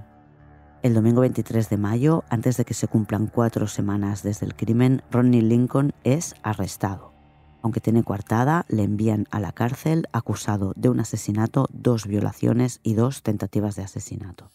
El 0.82 0.94
domingo 0.94 1.20
23 1.20 1.68
de 1.68 1.76
mayo, 1.76 2.24
antes 2.30 2.56
de 2.56 2.64
que 2.64 2.72
se 2.72 2.88
cumplan 2.88 3.26
cuatro 3.26 3.66
semanas 3.66 4.22
desde 4.22 4.46
el 4.46 4.56
crimen, 4.56 5.02
Ronnie 5.10 5.42
Lincoln 5.42 5.92
es 6.02 6.34
arrestado. 6.42 7.12
Aunque 7.60 7.80
tiene 7.80 8.04
coartada, 8.04 8.64
le 8.68 8.84
envían 8.84 9.26
a 9.30 9.38
la 9.38 9.52
cárcel 9.52 10.06
acusado 10.12 10.72
de 10.76 10.88
un 10.88 10.98
asesinato, 10.98 11.68
dos 11.74 12.06
violaciones 12.06 12.80
y 12.82 12.94
dos 12.94 13.22
tentativas 13.22 13.76
de 13.76 13.82
asesinato. 13.82 14.50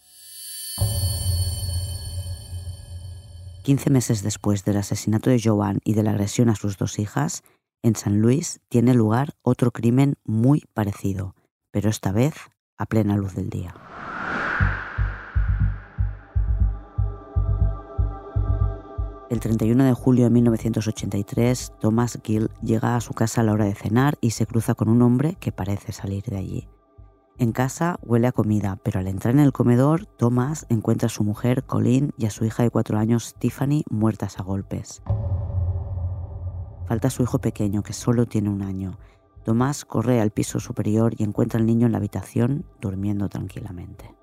15 3.62 3.90
meses 3.90 4.24
después 4.24 4.64
del 4.64 4.78
asesinato 4.78 5.30
de 5.30 5.40
Joan 5.40 5.78
y 5.84 5.94
de 5.94 6.02
la 6.02 6.10
agresión 6.10 6.48
a 6.48 6.56
sus 6.56 6.78
dos 6.78 6.98
hijas, 6.98 7.44
en 7.82 7.96
San 7.96 8.20
Luis 8.20 8.60
tiene 8.68 8.94
lugar 8.94 9.34
otro 9.42 9.70
crimen 9.72 10.14
muy 10.24 10.64
parecido, 10.72 11.34
pero 11.70 11.90
esta 11.90 12.12
vez 12.12 12.34
a 12.78 12.86
plena 12.86 13.16
luz 13.16 13.34
del 13.34 13.50
día. 13.50 13.74
El 19.30 19.40
31 19.40 19.84
de 19.84 19.94
julio 19.94 20.24
de 20.24 20.30
1983, 20.30 21.72
Thomas 21.80 22.18
Gill 22.22 22.50
llega 22.62 22.96
a 22.96 23.00
su 23.00 23.14
casa 23.14 23.40
a 23.40 23.44
la 23.44 23.52
hora 23.52 23.64
de 23.64 23.74
cenar 23.74 24.18
y 24.20 24.32
se 24.32 24.46
cruza 24.46 24.74
con 24.74 24.90
un 24.90 25.00
hombre 25.00 25.36
que 25.40 25.52
parece 25.52 25.92
salir 25.92 26.22
de 26.24 26.36
allí. 26.36 26.68
En 27.38 27.52
casa 27.52 27.98
huele 28.02 28.26
a 28.26 28.32
comida, 28.32 28.78
pero 28.84 29.00
al 29.00 29.08
entrar 29.08 29.32
en 29.32 29.40
el 29.40 29.52
comedor, 29.52 30.04
Thomas 30.04 30.66
encuentra 30.68 31.06
a 31.06 31.08
su 31.08 31.24
mujer, 31.24 31.64
Colleen, 31.64 32.12
y 32.18 32.26
a 32.26 32.30
su 32.30 32.44
hija 32.44 32.62
de 32.62 32.70
cuatro 32.70 32.98
años, 32.98 33.34
Tiffany, 33.38 33.84
muertas 33.88 34.38
a 34.38 34.42
golpes. 34.42 35.02
Falta 36.86 37.10
su 37.10 37.22
hijo 37.22 37.38
pequeño, 37.38 37.82
que 37.82 37.92
solo 37.92 38.26
tiene 38.26 38.50
un 38.50 38.62
año. 38.62 38.98
Thomas 39.44 39.84
corre 39.84 40.20
al 40.20 40.30
piso 40.30 40.60
superior 40.60 41.14
y 41.16 41.24
encuentra 41.24 41.58
al 41.58 41.66
niño 41.66 41.86
en 41.86 41.92
la 41.92 41.98
habitación, 41.98 42.64
durmiendo 42.80 43.28
tranquilamente. 43.28 44.14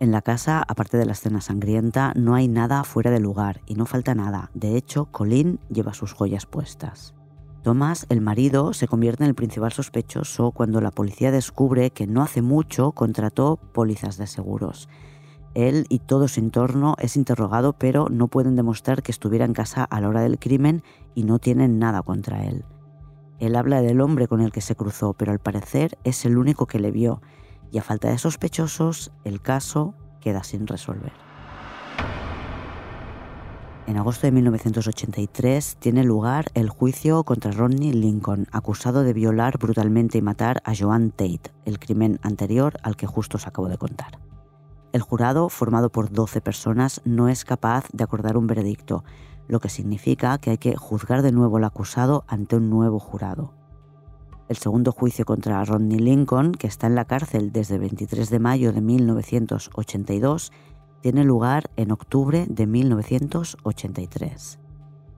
En 0.00 0.10
la 0.10 0.22
casa, 0.22 0.62
aparte 0.66 0.98
de 0.98 1.06
la 1.06 1.12
escena 1.12 1.40
sangrienta, 1.40 2.12
no 2.14 2.34
hay 2.34 2.48
nada 2.48 2.84
fuera 2.84 3.10
de 3.10 3.20
lugar 3.20 3.60
y 3.66 3.74
no 3.74 3.86
falta 3.86 4.14
nada. 4.14 4.50
De 4.52 4.76
hecho, 4.76 5.06
Colin 5.06 5.60
lleva 5.70 5.94
sus 5.94 6.12
joyas 6.12 6.46
puestas. 6.46 7.14
Thomas, 7.62 8.04
el 8.10 8.20
marido, 8.20 8.74
se 8.74 8.86
convierte 8.86 9.24
en 9.24 9.30
el 9.30 9.34
principal 9.34 9.72
sospechoso 9.72 10.50
cuando 10.50 10.82
la 10.82 10.90
policía 10.90 11.30
descubre 11.30 11.90
que 11.90 12.06
no 12.06 12.22
hace 12.22 12.42
mucho 12.42 12.92
contrató 12.92 13.56
pólizas 13.56 14.18
de 14.18 14.26
seguros. 14.26 14.90
Él 15.54 15.86
y 15.88 16.00
todo 16.00 16.28
su 16.28 16.40
entorno 16.40 16.96
es 16.98 17.16
interrogado, 17.16 17.72
pero 17.74 18.08
no 18.10 18.28
pueden 18.28 18.56
demostrar 18.56 19.02
que 19.02 19.12
estuviera 19.12 19.44
en 19.44 19.54
casa 19.54 19.84
a 19.84 20.00
la 20.00 20.08
hora 20.08 20.20
del 20.20 20.38
crimen 20.38 20.82
y 21.14 21.22
no 21.22 21.38
tienen 21.38 21.78
nada 21.78 22.02
contra 22.02 22.44
él. 22.44 22.64
Él 23.38 23.56
habla 23.56 23.80
del 23.80 24.00
hombre 24.00 24.28
con 24.28 24.40
el 24.40 24.52
que 24.52 24.60
se 24.60 24.74
cruzó, 24.74 25.12
pero 25.14 25.32
al 25.32 25.38
parecer 25.38 25.98
es 26.04 26.24
el 26.24 26.38
único 26.38 26.66
que 26.66 26.78
le 26.78 26.90
vio 26.90 27.20
y 27.70 27.78
a 27.78 27.82
falta 27.82 28.08
de 28.08 28.18
sospechosos, 28.18 29.12
el 29.24 29.40
caso 29.40 29.94
queda 30.20 30.44
sin 30.44 30.66
resolver. 30.66 31.12
En 33.86 33.98
agosto 33.98 34.26
de 34.26 34.32
1983 34.32 35.76
tiene 35.78 36.04
lugar 36.04 36.46
el 36.54 36.70
juicio 36.70 37.22
contra 37.24 37.50
Rodney 37.50 37.92
Lincoln, 37.92 38.46
acusado 38.50 39.02
de 39.02 39.12
violar 39.12 39.58
brutalmente 39.58 40.16
y 40.16 40.22
matar 40.22 40.62
a 40.64 40.72
Joan 40.74 41.10
Tate, 41.10 41.52
el 41.66 41.78
crimen 41.78 42.18
anterior 42.22 42.78
al 42.82 42.96
que 42.96 43.06
justo 43.06 43.36
os 43.36 43.46
acabo 43.46 43.68
de 43.68 43.76
contar. 43.76 44.18
El 44.94 45.02
jurado, 45.02 45.48
formado 45.48 45.90
por 45.90 46.12
12 46.12 46.40
personas, 46.40 47.02
no 47.04 47.28
es 47.28 47.44
capaz 47.44 47.88
de 47.92 48.04
acordar 48.04 48.36
un 48.36 48.46
veredicto, 48.46 49.02
lo 49.48 49.58
que 49.58 49.68
significa 49.68 50.38
que 50.38 50.50
hay 50.50 50.58
que 50.58 50.76
juzgar 50.76 51.22
de 51.22 51.32
nuevo 51.32 51.56
al 51.56 51.64
acusado 51.64 52.22
ante 52.28 52.54
un 52.54 52.70
nuevo 52.70 53.00
jurado. 53.00 53.54
El 54.48 54.56
segundo 54.56 54.92
juicio 54.92 55.24
contra 55.24 55.64
Rodney 55.64 55.98
Lincoln, 55.98 56.52
que 56.52 56.68
está 56.68 56.86
en 56.86 56.94
la 56.94 57.06
cárcel 57.06 57.50
desde 57.50 57.74
el 57.74 57.80
23 57.80 58.30
de 58.30 58.38
mayo 58.38 58.72
de 58.72 58.82
1982, 58.82 60.52
tiene 61.00 61.24
lugar 61.24 61.72
en 61.74 61.90
octubre 61.90 62.46
de 62.48 62.68
1983. 62.68 64.60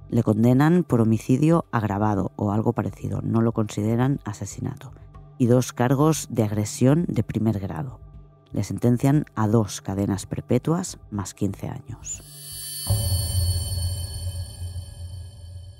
Le 0.09 0.23
condenan 0.23 0.85
por 0.85 1.03
homicidio 1.03 1.67
agravado 1.71 2.33
o 2.37 2.51
algo 2.51 2.73
parecido, 2.73 3.21
no 3.21 3.43
lo 3.43 3.53
consideran 3.53 4.21
asesinato, 4.25 4.93
y 5.37 5.49
dos 5.49 5.75
cargos 5.75 6.29
de 6.31 6.45
agresión 6.45 7.05
de 7.09 7.23
primer 7.23 7.61
grado. 7.61 8.06
Le 8.57 8.65
sentencian 8.65 9.27
a 9.35 9.49
dos 9.49 9.83
cadenas 9.83 10.25
perpetuas 10.25 10.99
más 11.11 11.35
15 11.35 11.69
años. 11.69 12.23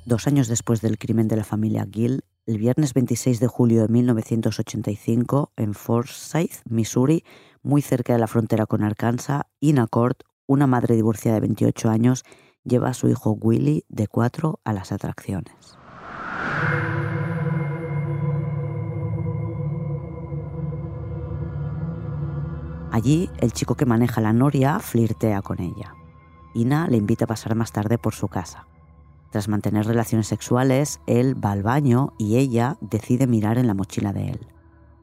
Dos 0.05 0.27
años 0.27 0.47
después 0.47 0.83
del 0.83 0.99
crimen 0.99 1.27
de 1.27 1.37
la 1.37 1.45
familia 1.45 1.89
Gill, 1.91 2.25
el 2.45 2.59
viernes 2.59 2.93
26 2.93 3.41
de 3.41 3.47
julio 3.47 3.81
de 3.81 3.89
1985, 3.89 5.53
en 5.57 5.73
Forsyth, 5.73 6.61
Missouri, 6.69 7.25
muy 7.63 7.81
cerca 7.81 8.13
de 8.13 8.19
la 8.19 8.27
frontera 8.27 8.67
con 8.67 8.85
Arkansas, 8.85 9.45
Ina 9.59 9.87
Court, 9.87 10.25
una 10.47 10.67
madre 10.67 10.97
divorciada 10.97 11.37
de 11.37 11.47
28 11.47 11.89
años, 11.89 12.25
lleva 12.63 12.91
a 12.91 12.95
su 12.95 13.09
hijo 13.09 13.31
Willy, 13.31 13.87
de 13.89 14.07
4, 14.07 14.61
a 14.63 14.73
las 14.75 14.93
atracciones. 14.93 15.79
Allí, 22.97 23.29
el 23.41 23.53
chico 23.53 23.75
que 23.75 23.85
maneja 23.85 24.23
la 24.23 24.33
noria 24.33 24.79
flirtea 24.79 25.43
con 25.43 25.61
ella. 25.61 25.95
Ina 26.55 26.89
le 26.89 26.97
invita 26.97 27.27
a 27.27 27.29
pasar 27.29 27.55
más 27.55 27.71
tarde 27.71 27.99
por 27.99 28.15
su 28.15 28.29
casa. 28.29 28.69
Tras 29.31 29.49
mantener 29.49 29.85
relaciones 29.85 30.29
sexuales, 30.29 31.03
él 31.07 31.35
va 31.45 31.51
al 31.51 31.63
baño 31.63 32.15
y 32.17 32.39
ella 32.39 32.79
decide 32.81 33.27
mirar 33.27 33.59
en 33.59 33.67
la 33.67 33.75
mochila 33.75 34.15
de 34.15 34.31
él. 34.31 34.47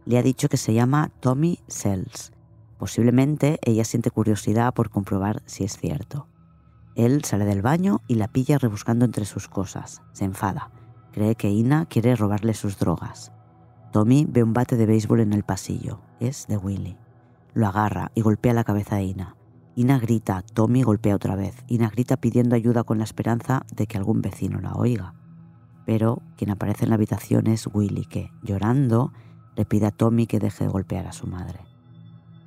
Le 0.06 0.18
ha 0.18 0.24
dicho 0.24 0.50
que 0.50 0.58
se 0.58 0.74
llama 0.74 1.12
Tommy 1.20 1.60
Sells. 1.68 2.32
Posiblemente 2.80 3.60
ella 3.62 3.86
siente 3.86 4.10
curiosidad 4.10 4.74
por 4.74 4.90
comprobar 4.90 5.44
si 5.46 5.64
es 5.64 5.78
cierto. 5.78 6.28
Él 6.96 7.24
sale 7.24 7.46
del 7.46 7.62
baño 7.62 8.02
y 8.08 8.16
la 8.16 8.28
pilla 8.28 8.58
rebuscando 8.58 9.06
entre 9.06 9.26
sus 9.26 9.48
cosas. 9.48 10.02
Se 10.14 10.26
enfada. 10.26 10.72
Cree 11.12 11.36
que 11.36 11.52
Ina 11.52 11.86
quiere 11.86 12.16
robarle 12.16 12.56
sus 12.56 12.80
drogas. 12.80 13.32
Tommy 13.92 14.26
ve 14.28 14.42
un 14.42 14.54
bate 14.54 14.78
de 14.78 14.88
béisbol 14.88 15.20
en 15.20 15.34
el 15.34 15.44
pasillo. 15.44 16.02
Es 16.20 16.48
de 16.48 16.58
Willy. 16.58 16.98
Lo 17.54 17.68
agarra 17.68 18.12
y 18.16 18.22
golpea 18.22 18.54
la 18.54 18.64
cabeza 18.64 18.96
de 18.96 19.04
Ina. 19.04 19.36
Ina 19.76 20.00
grita, 20.00 20.42
Tommy 20.42 20.82
golpea 20.82 21.16
otra 21.16 21.36
vez. 21.36 21.64
Ina 21.68 21.90
grita 21.90 22.18
pidiendo 22.18 22.56
ayuda 22.56 22.84
con 22.84 22.98
la 22.98 23.04
esperanza 23.04 23.64
de 23.76 23.86
que 23.86 23.98
algún 23.98 24.22
vecino 24.22 24.60
la 24.60 24.74
oiga. 24.74 25.14
Pero 25.86 26.22
quien 26.36 26.50
aparece 26.50 26.86
en 26.86 26.90
la 26.90 26.96
habitación 26.96 27.48
es 27.48 27.68
Willy, 27.72 28.06
que, 28.06 28.32
llorando, 28.42 29.14
le 29.56 29.66
pide 29.66 29.86
a 29.86 29.92
Tommy 29.92 30.26
que 30.26 30.40
deje 30.40 30.64
de 30.64 30.70
golpear 30.72 31.06
a 31.06 31.14
su 31.14 31.28
madre. 31.28 31.60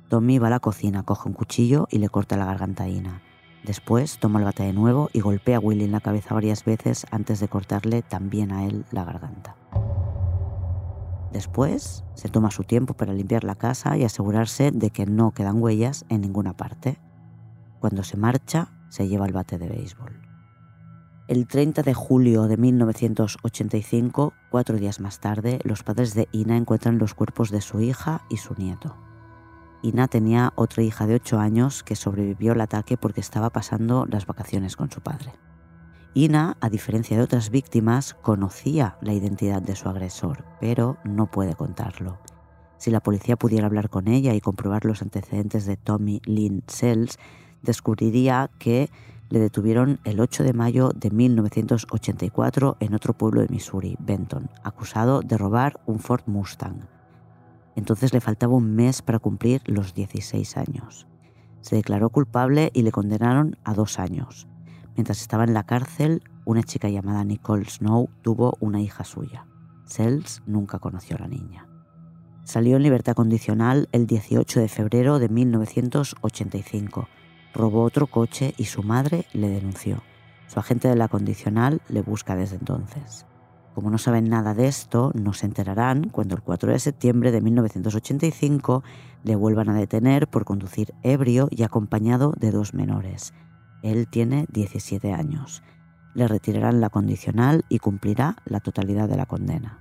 Tommy 0.09 0.39
va 0.39 0.47
a 0.47 0.51
la 0.51 0.59
cocina, 0.59 1.03
coge 1.03 1.29
un 1.29 1.33
cuchillo 1.33 1.87
y 1.89 1.99
le 1.99 2.09
corta 2.09 2.35
la 2.35 2.45
garganta 2.45 2.83
a 2.83 2.89
Ina. 2.89 3.21
Después 3.63 4.19
toma 4.19 4.39
el 4.39 4.45
bate 4.45 4.63
de 4.63 4.73
nuevo 4.73 5.09
y 5.13 5.21
golpea 5.21 5.57
a 5.57 5.59
Willy 5.59 5.85
en 5.85 5.91
la 5.91 6.01
cabeza 6.01 6.33
varias 6.33 6.65
veces 6.65 7.05
antes 7.11 7.39
de 7.39 7.47
cortarle 7.47 8.01
también 8.01 8.51
a 8.51 8.65
él 8.65 8.85
la 8.91 9.03
garganta. 9.03 9.55
Después 11.31 12.03
se 12.13 12.29
toma 12.29 12.51
su 12.51 12.63
tiempo 12.63 12.93
para 12.93 13.13
limpiar 13.13 13.43
la 13.43 13.55
casa 13.55 13.97
y 13.97 14.03
asegurarse 14.03 14.71
de 14.71 14.89
que 14.89 15.05
no 15.05 15.31
quedan 15.31 15.61
huellas 15.61 16.05
en 16.09 16.21
ninguna 16.21 16.55
parte. 16.55 16.99
Cuando 17.79 18.03
se 18.03 18.17
marcha, 18.17 18.71
se 18.89 19.07
lleva 19.07 19.25
el 19.25 19.33
bate 19.33 19.57
de 19.57 19.67
béisbol. 19.67 20.27
El 21.27 21.45
30 21.45 21.83
de 21.83 21.93
julio 21.93 22.47
de 22.47 22.55
1985, 22.55 24.33
cuatro 24.49 24.77
días 24.77 25.01
más 25.01 25.19
tarde, 25.19 25.59
los 25.63 25.83
padres 25.83 26.13
de 26.13 26.29
Ina 26.31 26.55
encuentran 26.55 26.97
los 26.97 27.13
cuerpos 27.13 27.51
de 27.51 27.59
su 27.59 27.81
hija 27.81 28.21
y 28.29 28.37
su 28.37 28.55
nieto. 28.55 28.95
Ina 29.81 30.07
tenía 30.07 30.53
otra 30.55 30.83
hija 30.83 31.05
de 31.05 31.15
8 31.15 31.37
años 31.39 31.83
que 31.83 31.97
sobrevivió 31.97 32.53
al 32.53 32.61
ataque 32.61 32.95
porque 32.97 33.19
estaba 33.19 33.49
pasando 33.49 34.05
las 34.09 34.25
vacaciones 34.25 34.77
con 34.77 34.89
su 34.89 35.01
padre. 35.01 35.33
Ina, 36.13 36.57
a 36.61 36.69
diferencia 36.69 37.17
de 37.17 37.23
otras 37.23 37.49
víctimas, 37.49 38.15
conocía 38.15 38.97
la 39.01 39.13
identidad 39.13 39.61
de 39.61 39.75
su 39.75 39.87
agresor, 39.89 40.45
pero 40.59 40.97
no 41.03 41.29
puede 41.29 41.55
contarlo. 41.55 42.19
Si 42.77 42.91
la 42.91 43.01
policía 43.01 43.35
pudiera 43.35 43.65
hablar 43.65 43.89
con 43.89 44.07
ella 44.07 44.33
y 44.33 44.41
comprobar 44.41 44.85
los 44.85 45.01
antecedentes 45.01 45.65
de 45.65 45.77
Tommy 45.77 46.21
Lynn 46.25 46.63
Sells, 46.67 47.17
descubriría 47.61 48.49
que 48.59 48.89
le 49.29 49.39
detuvieron 49.39 49.99
el 50.05 50.19
8 50.19 50.43
de 50.43 50.53
mayo 50.53 50.91
de 50.95 51.11
1984 51.11 52.77
en 52.79 52.93
otro 52.93 53.13
pueblo 53.13 53.41
de 53.41 53.49
Missouri, 53.49 53.97
Benton, 53.99 54.49
acusado 54.63 55.21
de 55.21 55.37
robar 55.37 55.81
un 55.85 55.99
Ford 55.99 56.23
Mustang. 56.27 56.87
Entonces 57.75 58.13
le 58.13 58.21
faltaba 58.21 58.55
un 58.55 58.75
mes 58.75 59.01
para 59.01 59.19
cumplir 59.19 59.61
los 59.65 59.93
16 59.93 60.57
años. 60.57 61.07
Se 61.61 61.75
declaró 61.75 62.09
culpable 62.09 62.71
y 62.73 62.83
le 62.83 62.91
condenaron 62.91 63.57
a 63.63 63.73
dos 63.73 63.99
años. 63.99 64.47
Mientras 64.97 65.21
estaba 65.21 65.45
en 65.45 65.53
la 65.53 65.63
cárcel, 65.63 66.21
una 66.43 66.63
chica 66.63 66.89
llamada 66.89 67.23
Nicole 67.23 67.69
Snow 67.69 68.09
tuvo 68.21 68.57
una 68.59 68.81
hija 68.81 69.05
suya. 69.05 69.45
Sells 69.85 70.41
nunca 70.45 70.79
conoció 70.79 71.15
a 71.15 71.19
la 71.19 71.27
niña. 71.29 71.69
Salió 72.43 72.75
en 72.75 72.83
libertad 72.83 73.15
condicional 73.15 73.87
el 73.93 74.07
18 74.07 74.59
de 74.59 74.67
febrero 74.67 75.19
de 75.19 75.29
1985 75.29 77.07
robó 77.57 77.83
otro 77.83 78.07
coche 78.07 78.53
y 78.57 78.65
su 78.65 78.83
madre 78.83 79.25
le 79.33 79.49
denunció. 79.49 80.03
Su 80.47 80.59
agente 80.59 80.87
de 80.87 80.95
la 80.95 81.07
condicional 81.07 81.81
le 81.89 82.01
busca 82.01 82.35
desde 82.35 82.55
entonces. 82.55 83.25
Como 83.73 83.89
no 83.89 83.97
saben 83.97 84.29
nada 84.29 84.53
de 84.53 84.67
esto, 84.67 85.11
no 85.13 85.33
se 85.33 85.45
enterarán 85.45 86.09
cuando 86.09 86.35
el 86.35 86.41
4 86.41 86.71
de 86.71 86.79
septiembre 86.79 87.31
de 87.31 87.41
1985 87.41 88.83
le 89.23 89.35
vuelvan 89.35 89.69
a 89.69 89.75
detener 89.75 90.27
por 90.27 90.45
conducir 90.45 90.93
ebrio 91.03 91.47
y 91.51 91.63
acompañado 91.63 92.33
de 92.37 92.51
dos 92.51 92.73
menores. 92.73 93.33
Él 93.81 94.07
tiene 94.07 94.45
17 94.51 95.13
años. 95.13 95.63
Le 96.13 96.27
retirarán 96.27 96.81
la 96.81 96.89
condicional 96.89 97.65
y 97.69 97.79
cumplirá 97.79 98.37
la 98.45 98.59
totalidad 98.59 99.07
de 99.07 99.17
la 99.17 99.25
condena. 99.25 99.79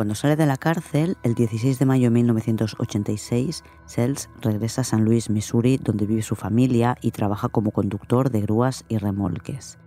Cuando 0.00 0.14
sale 0.14 0.34
de 0.34 0.46
la 0.46 0.56
cárcel, 0.56 1.18
el 1.22 1.34
16 1.34 1.78
de 1.78 1.84
mayo 1.84 2.04
de 2.04 2.10
1986, 2.10 3.64
Sells 3.84 4.30
regresa 4.40 4.80
a 4.80 4.84
San 4.84 5.04
Luis, 5.04 5.28
Missouri, 5.28 5.76
donde 5.76 6.06
vive 6.06 6.22
su 6.22 6.36
familia 6.36 6.96
y 7.02 7.10
trabaja 7.10 7.50
como 7.50 7.70
conductor 7.70 8.30
de 8.30 8.40
grúas 8.40 8.86
y 8.88 8.96
remolques. 8.96 9.78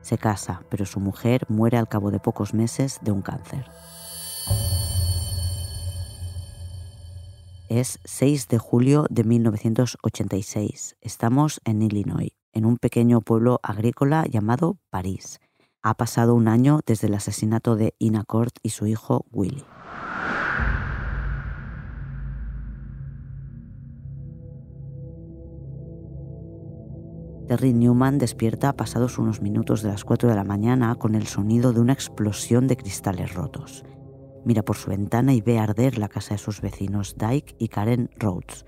Se 0.00 0.16
casa, 0.16 0.62
pero 0.70 0.86
su 0.86 1.00
mujer 1.00 1.44
muere 1.48 1.76
al 1.76 1.86
cabo 1.86 2.10
de 2.10 2.18
pocos 2.18 2.54
meses 2.54 2.98
de 3.02 3.12
un 3.12 3.20
cáncer. 3.20 3.66
Es 7.68 8.00
6 8.06 8.48
de 8.48 8.56
julio 8.56 9.04
de 9.10 9.24
1986. 9.24 10.96
Estamos 11.02 11.60
en 11.66 11.82
Illinois, 11.82 12.30
en 12.52 12.64
un 12.64 12.76
pequeño 12.76 13.20
pueblo 13.20 13.60
agrícola 13.62 14.24
llamado 14.26 14.78
París 14.90 15.40
ha 15.82 15.94
pasado 15.94 16.34
un 16.34 16.48
año 16.48 16.80
desde 16.86 17.06
el 17.06 17.14
asesinato 17.14 17.76
de 17.76 17.94
Ina 17.98 18.24
Court 18.24 18.54
y 18.62 18.70
su 18.70 18.86
hijo 18.86 19.24
Willy. 19.30 19.64
Terry 27.46 27.72
Newman 27.72 28.18
despierta 28.18 28.76
pasados 28.76 29.16
unos 29.16 29.40
minutos 29.40 29.80
de 29.80 29.88
las 29.88 30.04
4 30.04 30.28
de 30.28 30.34
la 30.34 30.44
mañana 30.44 30.94
con 30.96 31.14
el 31.14 31.26
sonido 31.26 31.72
de 31.72 31.80
una 31.80 31.94
explosión 31.94 32.66
de 32.66 32.76
cristales 32.76 33.32
rotos. 33.32 33.84
Mira 34.44 34.62
por 34.62 34.76
su 34.76 34.90
ventana 34.90 35.32
y 35.32 35.40
ve 35.40 35.58
arder 35.58 35.96
la 35.96 36.08
casa 36.08 36.34
de 36.34 36.38
sus 36.38 36.60
vecinos 36.60 37.16
Dyke 37.16 37.56
y 37.58 37.68
Karen 37.68 38.10
Rhodes, 38.18 38.66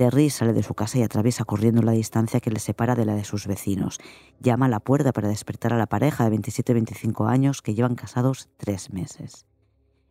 Terry 0.00 0.30
sale 0.30 0.54
de 0.54 0.62
su 0.62 0.72
casa 0.72 0.96
y 0.96 1.02
atraviesa 1.02 1.44
corriendo 1.44 1.82
la 1.82 1.92
distancia 1.92 2.40
que 2.40 2.50
le 2.50 2.58
separa 2.58 2.94
de 2.94 3.04
la 3.04 3.14
de 3.14 3.24
sus 3.24 3.46
vecinos. 3.46 3.98
Llama 4.40 4.64
a 4.64 4.68
la 4.70 4.80
puerta 4.80 5.12
para 5.12 5.28
despertar 5.28 5.74
a 5.74 5.76
la 5.76 5.88
pareja 5.88 6.24
de 6.24 6.34
27-25 6.38 7.28
años 7.28 7.60
que 7.60 7.74
llevan 7.74 7.96
casados 7.96 8.48
tres 8.56 8.94
meses. 8.94 9.44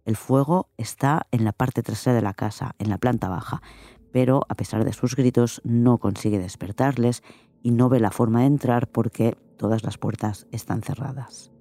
El 0.06 0.16
fuego 0.16 0.70
está 0.78 1.26
en 1.32 1.44
la 1.44 1.54
parte 1.54 1.82
trasera 1.82 2.16
de 2.16 2.22
la 2.22 2.36
casa, 2.36 2.76
en 2.78 2.92
la 2.92 3.00
planta 3.00 3.30
baja, 3.30 3.64
pero 4.12 4.42
a 4.48 4.54
pesar 4.54 4.86
de 4.86 4.94
sus 4.94 5.16
gritos 5.16 5.60
no 5.64 5.98
consigue 5.98 6.38
despertarles 6.38 7.24
y 7.64 7.72
no 7.72 7.90
ve 7.90 8.00
la 8.00 8.12
forma 8.12 8.42
de 8.42 8.46
entrar 8.46 8.92
porque 8.92 9.40
todas 9.58 9.84
las 9.84 9.98
puertas 9.98 10.46
están 10.52 10.84
cerradas. 10.84 11.52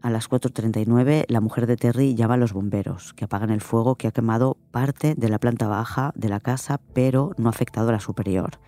A 0.00 0.10
las 0.10 0.30
4.39, 0.30 1.24
la 1.26 1.40
mujer 1.40 1.66
de 1.66 1.76
Terry 1.76 2.14
llama 2.14 2.34
a 2.34 2.36
los 2.36 2.52
bomberos, 2.52 3.14
que 3.14 3.24
apagan 3.24 3.50
el 3.50 3.60
fuego 3.60 3.96
que 3.96 4.06
ha 4.06 4.12
quemado 4.12 4.56
parte 4.70 5.16
de 5.16 5.28
la 5.28 5.40
planta 5.40 5.66
baja 5.66 6.12
de 6.14 6.28
la 6.28 6.38
casa, 6.38 6.80
pero 6.94 7.32
no 7.36 7.48
ha 7.48 7.50
afectado 7.50 7.88
a 7.88 7.92
la 7.92 8.00
superior. 8.00 8.60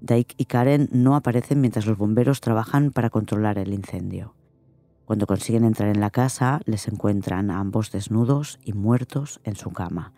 Dyke 0.00 0.34
y 0.36 0.46
Karen 0.46 0.88
no 0.90 1.14
aparecen 1.14 1.60
mientras 1.60 1.86
los 1.86 1.96
bomberos 1.96 2.40
trabajan 2.40 2.90
para 2.90 3.10
controlar 3.10 3.58
el 3.58 3.72
incendio. 3.72 4.34
Cuando 5.04 5.26
consiguen 5.26 5.64
entrar 5.64 5.88
en 5.88 6.00
la 6.00 6.10
casa, 6.10 6.60
les 6.64 6.88
encuentran 6.88 7.50
a 7.52 7.60
ambos 7.60 7.92
desnudos 7.92 8.58
y 8.64 8.72
muertos 8.72 9.40
en 9.44 9.54
su 9.54 9.70
cama, 9.70 10.14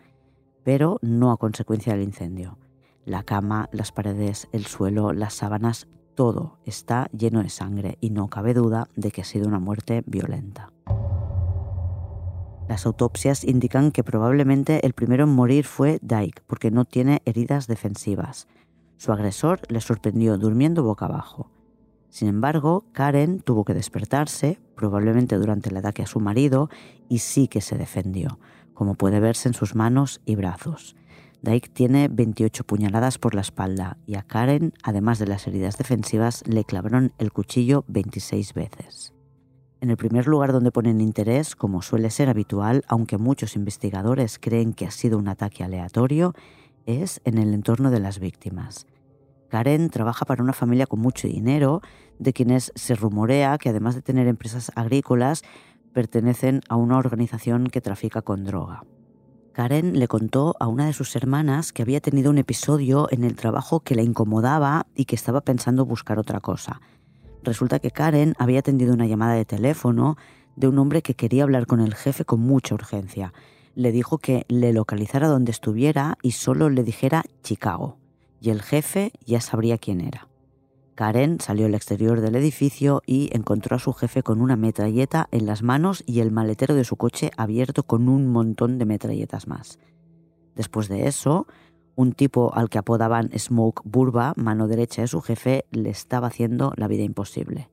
pero 0.63 0.97
no 1.03 1.31
a 1.31 1.37
consecuencia 1.37 1.93
del 1.93 2.03
incendio. 2.03 2.57
La 3.05 3.21
cama, 3.21 3.69
las 3.71 3.91
paredes, 3.91 4.47
el 4.51 4.65
suelo, 4.65 5.13
las 5.13 5.35
sábanas, 5.35 5.87
todo 6.17 6.57
está 6.65 7.09
lleno 7.11 7.43
de 7.43 7.49
sangre 7.49 7.99
y 8.01 8.09
no 8.09 8.27
cabe 8.27 8.55
duda 8.55 8.89
de 8.95 9.11
que 9.11 9.21
ha 9.21 9.23
sido 9.23 9.47
una 9.47 9.59
muerte 9.59 10.01
violenta. 10.07 10.73
Las 12.67 12.87
autopsias 12.87 13.43
indican 13.43 13.91
que 13.91 14.03
probablemente 14.03 14.83
el 14.85 14.93
primero 14.93 15.25
en 15.25 15.29
morir 15.29 15.65
fue 15.65 15.99
Dyke 16.01 16.41
porque 16.47 16.71
no 16.71 16.85
tiene 16.85 17.21
heridas 17.25 17.67
defensivas. 17.67 18.47
Su 18.97 19.11
agresor 19.11 19.61
le 19.69 19.79
sorprendió 19.79 20.39
durmiendo 20.39 20.83
boca 20.83 21.05
abajo. 21.05 21.51
Sin 22.09 22.27
embargo, 22.27 22.85
Karen 22.93 23.39
tuvo 23.39 23.63
que 23.63 23.75
despertarse, 23.75 24.59
probablemente 24.75 25.37
durante 25.37 25.69
el 25.69 25.77
ataque 25.77 26.01
a 26.01 26.07
su 26.07 26.19
marido, 26.19 26.71
y 27.07 27.19
sí 27.19 27.47
que 27.47 27.61
se 27.61 27.77
defendió, 27.77 28.39
como 28.73 28.95
puede 28.95 29.19
verse 29.19 29.49
en 29.49 29.53
sus 29.53 29.75
manos 29.75 30.19
y 30.25 30.35
brazos. 30.35 30.95
Dyke 31.47 31.69
tiene 31.69 32.09
28 32.09 32.65
puñaladas 32.65 33.17
por 33.19 33.33
la 33.33 33.39
espalda 33.39 33.95
y 34.05 34.15
a 34.15 34.21
Karen, 34.21 34.73
además 34.83 35.17
de 35.17 35.27
las 35.27 35.47
heridas 35.47 35.77
defensivas, 35.77 36.43
le 36.45 36.65
clavaron 36.65 37.13
el 37.19 37.31
cuchillo 37.31 37.85
26 37.87 38.53
veces. 38.53 39.13
En 39.79 39.89
el 39.89 39.95
primer 39.95 40.27
lugar 40.27 40.51
donde 40.51 40.73
ponen 40.73 40.99
interés, 40.99 41.55
como 41.55 41.81
suele 41.81 42.09
ser 42.09 42.27
habitual, 42.27 42.83
aunque 42.89 43.17
muchos 43.17 43.55
investigadores 43.55 44.39
creen 44.39 44.73
que 44.73 44.87
ha 44.87 44.91
sido 44.91 45.17
un 45.17 45.29
ataque 45.29 45.63
aleatorio, 45.63 46.33
es 46.85 47.21
en 47.23 47.37
el 47.37 47.53
entorno 47.53 47.91
de 47.91 48.01
las 48.01 48.19
víctimas. 48.19 48.85
Karen 49.47 49.89
trabaja 49.89 50.25
para 50.25 50.43
una 50.43 50.51
familia 50.51 50.85
con 50.85 50.99
mucho 50.99 51.29
dinero, 51.29 51.79
de 52.19 52.33
quienes 52.33 52.73
se 52.75 52.93
rumorea 52.93 53.57
que 53.57 53.69
además 53.69 53.95
de 53.95 54.01
tener 54.01 54.27
empresas 54.27 54.69
agrícolas, 54.75 55.43
pertenecen 55.93 56.59
a 56.67 56.75
una 56.75 56.97
organización 56.97 57.67
que 57.67 57.79
trafica 57.79 58.21
con 58.21 58.43
droga. 58.43 58.83
Karen 59.57 59.97
le 59.97 60.07
contó 60.07 60.55
a 60.59 60.67
una 60.67 60.85
de 60.85 60.93
sus 60.93 61.15
hermanas 61.15 61.73
que 61.73 61.81
había 61.81 61.99
tenido 61.99 62.29
un 62.29 62.37
episodio 62.37 63.07
en 63.09 63.23
el 63.23 63.35
trabajo 63.35 63.79
que 63.79 63.95
la 63.95 64.03
incomodaba 64.03 64.85
y 64.93 65.05
que 65.05 65.15
estaba 65.15 65.41
pensando 65.41 65.83
buscar 65.83 66.19
otra 66.19 66.39
cosa. 66.41 66.79
Resulta 67.41 67.79
que 67.79 67.89
Karen 67.89 68.35
había 68.37 68.59
atendido 68.59 68.93
una 68.93 69.07
llamada 69.07 69.33
de 69.33 69.45
teléfono 69.45 70.15
de 70.55 70.67
un 70.67 70.77
hombre 70.77 71.01
que 71.01 71.15
quería 71.15 71.41
hablar 71.41 71.65
con 71.65 71.79
el 71.79 71.95
jefe 71.95 72.23
con 72.23 72.39
mucha 72.39 72.75
urgencia. 72.75 73.33
Le 73.73 73.91
dijo 73.91 74.19
que 74.19 74.45
le 74.47 74.73
localizara 74.73 75.27
donde 75.27 75.53
estuviera 75.53 76.19
y 76.21 76.33
solo 76.33 76.69
le 76.69 76.83
dijera 76.83 77.23
Chicago. 77.41 77.97
Y 78.39 78.51
el 78.51 78.61
jefe 78.61 79.11
ya 79.25 79.41
sabría 79.41 79.79
quién 79.79 80.01
era. 80.01 80.27
Karen 80.97 81.39
salió 81.39 81.67
al 81.67 81.75
exterior 81.75 82.21
del 82.21 82.35
edificio 82.35 83.03
y 83.05 83.29
encontró 83.31 83.75
a 83.75 83.79
su 83.79 83.93
jefe 83.93 84.23
con 84.23 84.41
una 84.41 84.55
metralleta 84.55 85.27
en 85.29 85.45
las 85.45 85.61
manos 85.61 86.03
y 86.07 86.21
el 86.21 86.31
maletero 86.31 86.73
de 86.73 86.83
su 86.83 86.95
coche 86.95 87.29
abierto 87.37 87.83
con 87.83 88.09
un 88.09 88.27
montón 88.27 88.79
de 88.79 88.85
metralletas 88.85 89.47
más. 89.47 89.77
Después 90.55 90.87
de 90.87 91.07
eso, 91.07 91.45
un 91.95 92.13
tipo 92.13 92.51
al 92.55 92.71
que 92.71 92.79
apodaban 92.79 93.29
Smoke 93.37 93.83
Burba, 93.85 94.33
mano 94.37 94.67
derecha 94.67 95.03
de 95.03 95.07
su 95.07 95.21
jefe, 95.21 95.65
le 95.69 95.91
estaba 95.91 96.29
haciendo 96.29 96.73
la 96.77 96.87
vida 96.87 97.03
imposible. 97.03 97.69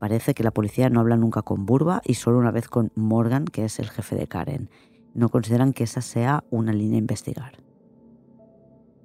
Parece 0.00 0.34
que 0.34 0.42
la 0.42 0.50
policía 0.50 0.90
no 0.90 0.98
habla 0.98 1.16
nunca 1.16 1.42
con 1.42 1.64
Burba 1.64 2.02
y 2.04 2.14
solo 2.14 2.38
una 2.38 2.50
vez 2.50 2.66
con 2.66 2.90
Morgan, 2.96 3.44
que 3.44 3.64
es 3.64 3.78
el 3.78 3.88
jefe 3.88 4.16
de 4.16 4.26
Karen. 4.26 4.68
No 5.14 5.28
consideran 5.28 5.72
que 5.72 5.84
esa 5.84 6.00
sea 6.00 6.42
una 6.50 6.72
línea 6.72 6.96
a 6.96 7.02
investigar. 7.02 7.69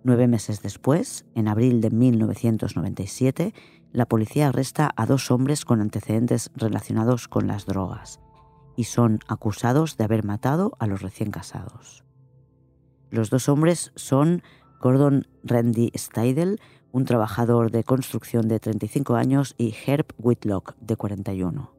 Nueve 0.07 0.27
meses 0.27 0.61
después, 0.61 1.25
en 1.33 1.47
abril 1.47 1.81
de 1.81 1.89
1997, 1.89 3.55
la 3.91 4.05
policía 4.05 4.49
arresta 4.49 4.91
a 4.95 5.07
dos 5.07 5.31
hombres 5.31 5.65
con 5.65 5.81
antecedentes 5.81 6.51
relacionados 6.53 7.27
con 7.27 7.47
las 7.47 7.65
drogas 7.65 8.19
y 8.75 8.83
son 8.83 9.17
acusados 9.27 9.97
de 9.97 10.03
haber 10.03 10.23
matado 10.23 10.73
a 10.77 10.85
los 10.85 11.01
recién 11.01 11.31
casados. 11.31 12.03
Los 13.09 13.31
dos 13.31 13.49
hombres 13.49 13.93
son 13.95 14.43
Gordon 14.79 15.25
Randy 15.43 15.91
Steidel, 15.97 16.61
un 16.91 17.05
trabajador 17.05 17.71
de 17.71 17.83
construcción 17.83 18.47
de 18.47 18.59
35 18.59 19.15
años, 19.15 19.55
y 19.57 19.73
Herb 19.87 20.05
Whitlock, 20.19 20.75
de 20.81 20.97
41. 20.97 21.74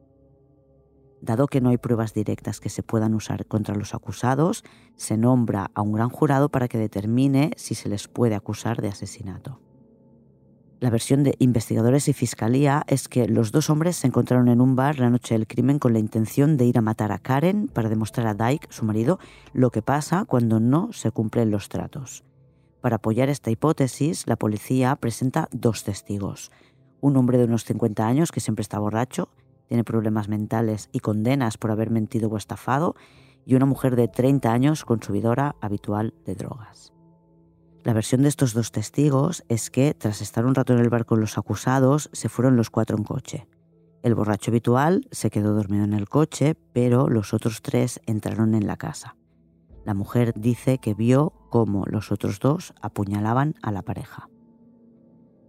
Dado 1.21 1.47
que 1.47 1.61
no 1.61 1.69
hay 1.69 1.77
pruebas 1.77 2.13
directas 2.13 2.59
que 2.59 2.69
se 2.69 2.83
puedan 2.83 3.13
usar 3.15 3.45
contra 3.45 3.75
los 3.75 3.93
acusados, 3.95 4.63
se 4.95 5.17
nombra 5.17 5.71
a 5.73 5.81
un 5.81 5.93
gran 5.93 6.09
jurado 6.09 6.49
para 6.49 6.67
que 6.67 6.77
determine 6.77 7.51
si 7.57 7.75
se 7.75 7.89
les 7.89 8.07
puede 8.07 8.35
acusar 8.35 8.81
de 8.81 8.89
asesinato. 8.89 9.59
La 10.79 10.91
versión 10.91 11.23
de 11.23 11.33
investigadores 11.39 12.07
y 12.07 12.13
fiscalía 12.13 12.83
es 12.85 13.07
que 13.07 13.27
los 13.27 13.51
dos 13.51 13.71
hombres 13.71 13.95
se 13.95 14.05
encontraron 14.05 14.47
en 14.47 14.61
un 14.61 14.75
bar 14.75 14.99
la 14.99 15.09
noche 15.09 15.33
del 15.33 15.47
crimen 15.47 15.79
con 15.79 15.91
la 15.91 15.97
intención 15.97 16.55
de 16.55 16.65
ir 16.65 16.77
a 16.77 16.81
matar 16.81 17.11
a 17.11 17.17
Karen 17.17 17.67
para 17.67 17.89
demostrar 17.89 18.27
a 18.27 18.35
Dyke, 18.35 18.67
su 18.69 18.85
marido, 18.85 19.17
lo 19.53 19.71
que 19.71 19.81
pasa 19.81 20.25
cuando 20.25 20.59
no 20.59 20.93
se 20.93 21.09
cumplen 21.09 21.49
los 21.49 21.67
tratos. 21.69 22.23
Para 22.79 22.97
apoyar 22.97 23.27
esta 23.29 23.49
hipótesis, 23.49 24.27
la 24.27 24.35
policía 24.35 24.95
presenta 24.97 25.49
dos 25.51 25.83
testigos. 25.83 26.51
Un 27.01 27.17
hombre 27.17 27.39
de 27.39 27.45
unos 27.45 27.65
50 27.65 28.05
años 28.05 28.31
que 28.31 28.39
siempre 28.39 28.61
está 28.61 28.77
borracho, 28.77 29.29
tiene 29.67 29.83
problemas 29.83 30.29
mentales 30.29 30.89
y 30.91 30.99
condenas 30.99 31.57
por 31.57 31.71
haber 31.71 31.91
mentido 31.91 32.29
o 32.29 32.37
estafado, 32.37 32.95
y 33.45 33.55
una 33.55 33.65
mujer 33.65 33.95
de 33.95 34.07
30 34.07 34.51
años 34.51 34.83
consumidora 34.83 35.55
habitual 35.61 36.13
de 36.25 36.35
drogas. 36.35 36.93
La 37.83 37.93
versión 37.93 38.23
de 38.23 38.27
estos 38.27 38.53
dos 38.53 38.73
testigos 38.73 39.45
es 39.47 39.69
que, 39.69 39.93
tras 39.93 40.21
estar 40.21 40.45
un 40.45 40.55
rato 40.55 40.73
en 40.73 40.79
el 40.79 40.89
bar 40.89 41.05
con 41.05 41.21
los 41.21 41.37
acusados, 41.37 42.09
se 42.11 42.27
fueron 42.27 42.57
los 42.57 42.69
cuatro 42.69 42.97
en 42.97 43.05
coche. 43.05 43.47
El 44.03 44.15
borracho 44.15 44.51
habitual 44.51 45.07
se 45.11 45.29
quedó 45.29 45.53
dormido 45.53 45.85
en 45.85 45.93
el 45.93 46.09
coche, 46.09 46.55
pero 46.73 47.07
los 47.07 47.33
otros 47.33 47.61
tres 47.61 48.01
entraron 48.05 48.55
en 48.55 48.67
la 48.67 48.75
casa. 48.75 49.15
La 49.85 49.93
mujer 49.93 50.33
dice 50.35 50.79
que 50.79 50.93
vio 50.93 51.31
cómo 51.49 51.85
los 51.85 52.11
otros 52.11 52.41
dos 52.41 52.73
apuñalaban 52.81 53.55
a 53.61 53.71
la 53.71 53.83
pareja. 53.83 54.29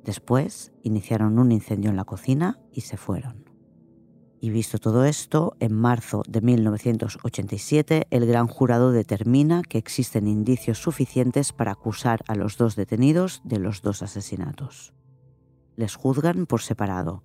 Después 0.05 0.71
iniciaron 0.85 1.41
un 1.41 1.51
incendio 1.51 1.91
en 1.91 1.97
la 1.97 2.05
cocina 2.05 2.61
y 2.73 2.83
se 2.83 2.97
fueron. 2.97 3.48
Y 4.41 4.51
visto 4.51 4.79
todo 4.79 5.05
esto, 5.05 5.57
en 5.59 5.75
marzo 5.75 6.23
de 6.29 6.41
1987 6.41 8.07
el 8.11 8.27
gran 8.27 8.47
jurado 8.47 8.93
determina 8.93 9.63
que 9.63 9.79
existen 9.79 10.29
indicios 10.29 10.79
suficientes 10.79 11.53
para 11.53 11.73
acusar 11.73 12.23
a 12.29 12.37
los 12.37 12.57
dos 12.57 12.77
detenidos 12.77 13.41
de 13.45 13.59
los 13.59 13.83
dos 13.83 14.03
asesinatos. 14.03 14.93
Les 15.77 15.97
juzgan 15.97 16.47
por 16.47 16.61
separado. 16.61 17.23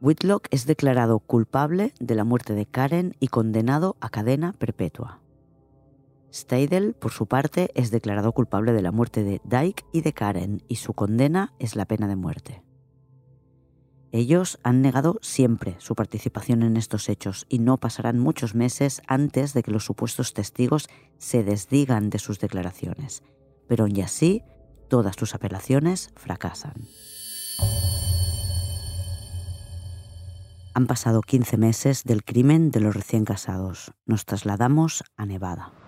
Whitlock 0.00 0.48
es 0.50 0.66
declarado 0.66 1.18
culpable 1.18 1.94
de 1.98 2.14
la 2.14 2.24
muerte 2.24 2.52
de 2.54 2.66
Karen 2.66 3.16
y 3.20 3.28
condenado 3.28 3.96
a 4.00 4.10
cadena 4.10 4.52
perpetua. 4.52 5.20
Steidel, 6.32 6.94
por 6.94 7.12
su 7.12 7.26
parte, 7.26 7.70
es 7.74 7.90
declarado 7.90 8.32
culpable 8.32 8.72
de 8.72 8.82
la 8.82 8.92
muerte 8.92 9.22
de 9.22 9.40
Dyke 9.44 9.86
y 9.92 10.02
de 10.02 10.12
Karen 10.12 10.62
y 10.68 10.76
su 10.76 10.92
condena 10.92 11.54
es 11.58 11.76
la 11.76 11.86
pena 11.86 12.08
de 12.08 12.16
muerte. 12.16 12.62
Ellos 14.14 14.60
han 14.62 14.80
negado 14.80 15.18
siempre 15.22 15.74
su 15.80 15.96
participación 15.96 16.62
en 16.62 16.76
estos 16.76 17.08
hechos 17.08 17.46
y 17.48 17.58
no 17.58 17.78
pasarán 17.78 18.20
muchos 18.20 18.54
meses 18.54 19.02
antes 19.08 19.54
de 19.54 19.64
que 19.64 19.72
los 19.72 19.84
supuestos 19.84 20.34
testigos 20.34 20.88
se 21.18 21.42
desdigan 21.42 22.10
de 22.10 22.20
sus 22.20 22.38
declaraciones. 22.38 23.24
Pero 23.66 23.86
aún 23.86 24.00
así, 24.02 24.44
todas 24.88 25.16
sus 25.16 25.34
apelaciones 25.34 26.12
fracasan. 26.14 26.74
Han 30.74 30.86
pasado 30.86 31.20
15 31.20 31.56
meses 31.56 32.04
del 32.04 32.22
crimen 32.22 32.70
de 32.70 32.78
los 32.78 32.94
recién 32.94 33.24
casados. 33.24 33.90
Nos 34.06 34.26
trasladamos 34.26 35.02
a 35.16 35.26
Nevada. 35.26 35.83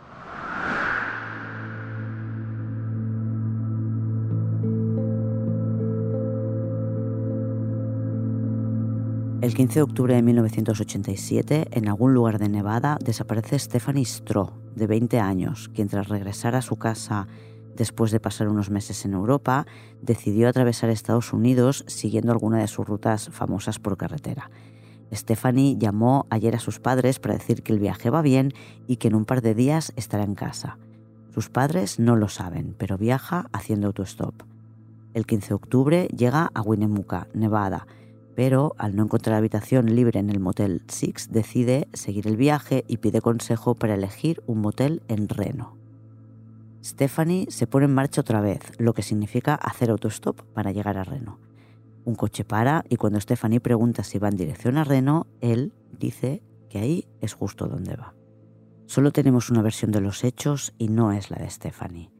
El 9.47 9.55
15 9.55 9.75
de 9.75 9.83
octubre 9.83 10.13
de 10.13 10.23
1987, 10.23 11.69
en 11.71 11.87
algún 11.87 12.13
lugar 12.15 12.41
de 12.41 12.49
Nevada, 12.49 12.99
desaparece 13.01 13.57
Stephanie 13.61 14.05
Stroh, 14.05 14.53
de 14.75 14.89
20 14.89 15.21
años, 15.21 15.71
quien 15.73 15.87
tras 15.87 16.09
regresar 16.09 16.57
a 16.57 16.63
su 16.63 16.75
casa 16.75 17.29
después 17.77 18.11
de 18.11 18.19
pasar 18.19 18.49
unos 18.49 18.71
meses 18.71 19.05
en 19.05 19.13
Europa, 19.13 19.65
decidió 20.03 20.49
atravesar 20.49 20.91
Estados 20.91 21.33
Unidos 21.33 21.85
siguiendo 21.87 22.33
alguna 22.33 22.59
de 22.59 22.67
sus 22.67 22.89
rutas 22.89 23.29
famosas 23.29 23.79
por 23.79 23.97
carretera. 23.97 24.51
Stephanie 25.13 25.77
llamó 25.79 26.27
ayer 26.29 26.57
a 26.57 26.59
sus 26.59 26.81
padres 26.81 27.21
para 27.21 27.35
decir 27.35 27.63
que 27.63 27.73
el 27.73 27.79
viaje 27.79 28.11
va 28.11 28.23
bien 28.23 28.53
y 28.89 28.97
que 28.97 29.07
en 29.07 29.15
un 29.15 29.27
par 29.27 29.43
de 29.43 29.55
días 29.55 29.93
estará 29.95 30.25
en 30.25 30.35
casa. 30.35 30.77
Sus 31.33 31.51
padres 31.51 32.01
no 32.01 32.17
lo 32.17 32.29
saben, 32.29 32.75
pero 32.77 32.99
viaja 32.99 33.47
haciendo 33.53 33.87
autostop. 33.87 34.43
El 35.15 35.25
15 35.25 35.49
de 35.51 35.55
octubre 35.55 36.09
llega 36.09 36.51
a 36.53 36.63
Winnemucca, 36.63 37.29
Nevada, 37.33 37.87
pero 38.37 38.75
al 38.77 38.95
no 38.95 39.03
encontrar 39.03 39.35
habitación 39.35 39.97
libre 39.97 40.21
en 40.21 40.29
el 40.29 40.41
Motel 40.41 40.83
Six 40.89 41.33
decide 41.33 41.89
seguir 41.95 42.29
el 42.29 42.37
viaje 42.37 42.85
y 42.87 42.99
pide 42.99 43.23
consejo 43.23 43.75
para 43.75 43.95
elegir 43.95 44.43
un 44.47 44.61
motel 44.61 45.03
en 45.09 45.31
Reno. 45.31 45.79
Stephanie 46.85 47.47
se 47.49 47.67
pone 47.67 47.87
en 47.87 47.95
marcha 47.95 48.21
otra 48.21 48.43
vez, 48.43 48.61
lo 48.79 48.93
que 48.93 49.03
significa 49.03 49.55
hacer 49.55 49.91
autostop 49.91 50.43
para 50.53 50.71
llegar 50.71 50.99
a 50.99 51.05
Reno. 51.05 51.41
Un 52.05 52.15
coche 52.15 52.45
para 52.45 52.85
y 52.91 52.97
cuando 52.97 53.19
Stephanie 53.21 53.59
pregunta 53.59 54.05
si 54.05 54.19
va 54.19 54.29
en 54.29 54.37
dirección 54.37 54.77
a 54.77 54.85
Reno, 54.85 55.27
él 55.41 55.73
dice 55.99 56.43
que 56.69 56.79
ahí 56.79 57.09
es 57.23 57.33
justo 57.33 57.67
donde 57.67 57.97
va. 57.97 58.15
Solo 58.85 59.13
tenemos 59.13 59.49
una 59.49 59.63
versión 59.63 59.93
de 59.93 60.03
los 60.03 60.25
hechos 60.25 60.75
y 60.77 60.89
no 60.89 61.11
es 61.11 61.31
la 61.31 61.39
de 61.39 61.49
Stephanie. 61.49 62.13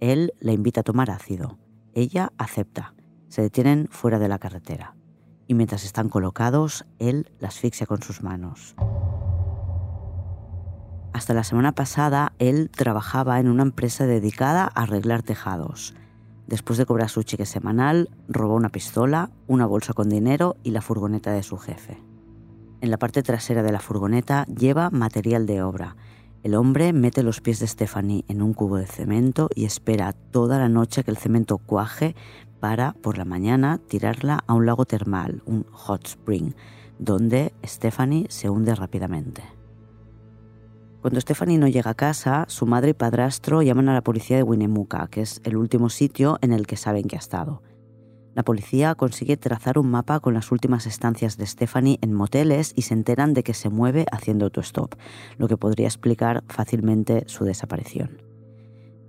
Él 0.00 0.34
la 0.38 0.52
invita 0.52 0.82
a 0.82 0.84
tomar 0.84 1.10
ácido. 1.10 1.58
Ella 1.94 2.30
acepta. 2.36 2.94
Se 3.28 3.40
detienen 3.40 3.88
fuera 3.90 4.18
de 4.18 4.28
la 4.28 4.38
carretera 4.38 4.96
y 5.52 5.54
mientras 5.54 5.84
están 5.84 6.08
colocados, 6.08 6.86
él 6.98 7.30
la 7.38 7.48
asfixia 7.48 7.86
con 7.86 8.02
sus 8.02 8.22
manos. 8.22 8.74
Hasta 11.12 11.34
la 11.34 11.44
semana 11.44 11.72
pasada, 11.72 12.32
él 12.38 12.70
trabajaba 12.70 13.38
en 13.38 13.48
una 13.48 13.62
empresa 13.62 14.06
dedicada 14.06 14.64
a 14.64 14.82
arreglar 14.82 15.22
tejados. 15.22 15.94
Después 16.46 16.78
de 16.78 16.86
cobrar 16.86 17.10
su 17.10 17.22
cheque 17.22 17.44
semanal, 17.44 18.08
robó 18.28 18.54
una 18.54 18.70
pistola, 18.70 19.30
una 19.46 19.66
bolsa 19.66 19.92
con 19.92 20.08
dinero 20.08 20.56
y 20.62 20.70
la 20.70 20.80
furgoneta 20.80 21.32
de 21.32 21.42
su 21.42 21.58
jefe. 21.58 22.02
En 22.80 22.90
la 22.90 22.96
parte 22.96 23.22
trasera 23.22 23.62
de 23.62 23.72
la 23.72 23.80
furgoneta 23.80 24.46
lleva 24.46 24.88
material 24.88 25.44
de 25.44 25.62
obra. 25.62 25.96
El 26.42 26.54
hombre 26.54 26.94
mete 26.94 27.22
los 27.22 27.42
pies 27.42 27.60
de 27.60 27.66
Stephanie 27.66 28.24
en 28.28 28.40
un 28.40 28.54
cubo 28.54 28.78
de 28.78 28.86
cemento 28.86 29.50
y 29.54 29.66
espera 29.66 30.14
toda 30.14 30.58
la 30.58 30.70
noche 30.70 31.04
que 31.04 31.10
el 31.10 31.18
cemento 31.18 31.58
cuaje 31.58 32.16
para, 32.62 32.92
por 33.02 33.18
la 33.18 33.24
mañana, 33.24 33.78
tirarla 33.88 34.44
a 34.46 34.54
un 34.54 34.66
lago 34.66 34.84
termal, 34.84 35.42
un 35.46 35.66
hot 35.72 36.06
spring, 36.06 36.52
donde 37.00 37.52
Stephanie 37.64 38.26
se 38.28 38.50
hunde 38.50 38.72
rápidamente. 38.76 39.42
Cuando 41.00 41.20
Stephanie 41.20 41.58
no 41.58 41.66
llega 41.66 41.90
a 41.90 41.94
casa, 41.94 42.44
su 42.46 42.64
madre 42.64 42.90
y 42.90 42.94
padrastro 42.94 43.62
llaman 43.62 43.88
a 43.88 43.94
la 43.94 44.04
policía 44.04 44.36
de 44.36 44.44
Winnemucca, 44.44 45.08
que 45.08 45.22
es 45.22 45.40
el 45.42 45.56
último 45.56 45.90
sitio 45.90 46.38
en 46.40 46.52
el 46.52 46.68
que 46.68 46.76
saben 46.76 47.08
que 47.08 47.16
ha 47.16 47.18
estado. 47.18 47.64
La 48.32 48.44
policía 48.44 48.94
consigue 48.94 49.36
trazar 49.36 49.76
un 49.76 49.90
mapa 49.90 50.20
con 50.20 50.32
las 50.32 50.52
últimas 50.52 50.86
estancias 50.86 51.36
de 51.38 51.46
Stephanie 51.46 51.98
en 52.00 52.14
moteles 52.14 52.74
y 52.76 52.82
se 52.82 52.94
enteran 52.94 53.34
de 53.34 53.42
que 53.42 53.54
se 53.54 53.70
mueve 53.70 54.06
haciendo 54.12 54.44
autostop, 54.44 54.94
lo 55.36 55.48
que 55.48 55.56
podría 55.56 55.88
explicar 55.88 56.44
fácilmente 56.46 57.24
su 57.26 57.44
desaparición. 57.44 58.22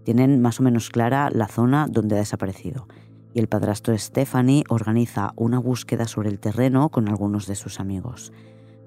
Tienen 0.03 0.41
más 0.41 0.59
o 0.59 0.63
menos 0.63 0.89
clara 0.89 1.29
la 1.31 1.47
zona 1.47 1.85
donde 1.87 2.15
ha 2.15 2.19
desaparecido 2.19 2.87
y 3.33 3.39
el 3.39 3.47
padrastro 3.47 3.97
Stephanie 3.97 4.63
organiza 4.69 5.33
una 5.35 5.59
búsqueda 5.59 6.07
sobre 6.07 6.29
el 6.29 6.39
terreno 6.39 6.89
con 6.89 7.09
algunos 7.09 7.47
de 7.47 7.55
sus 7.55 7.79
amigos. 7.79 8.31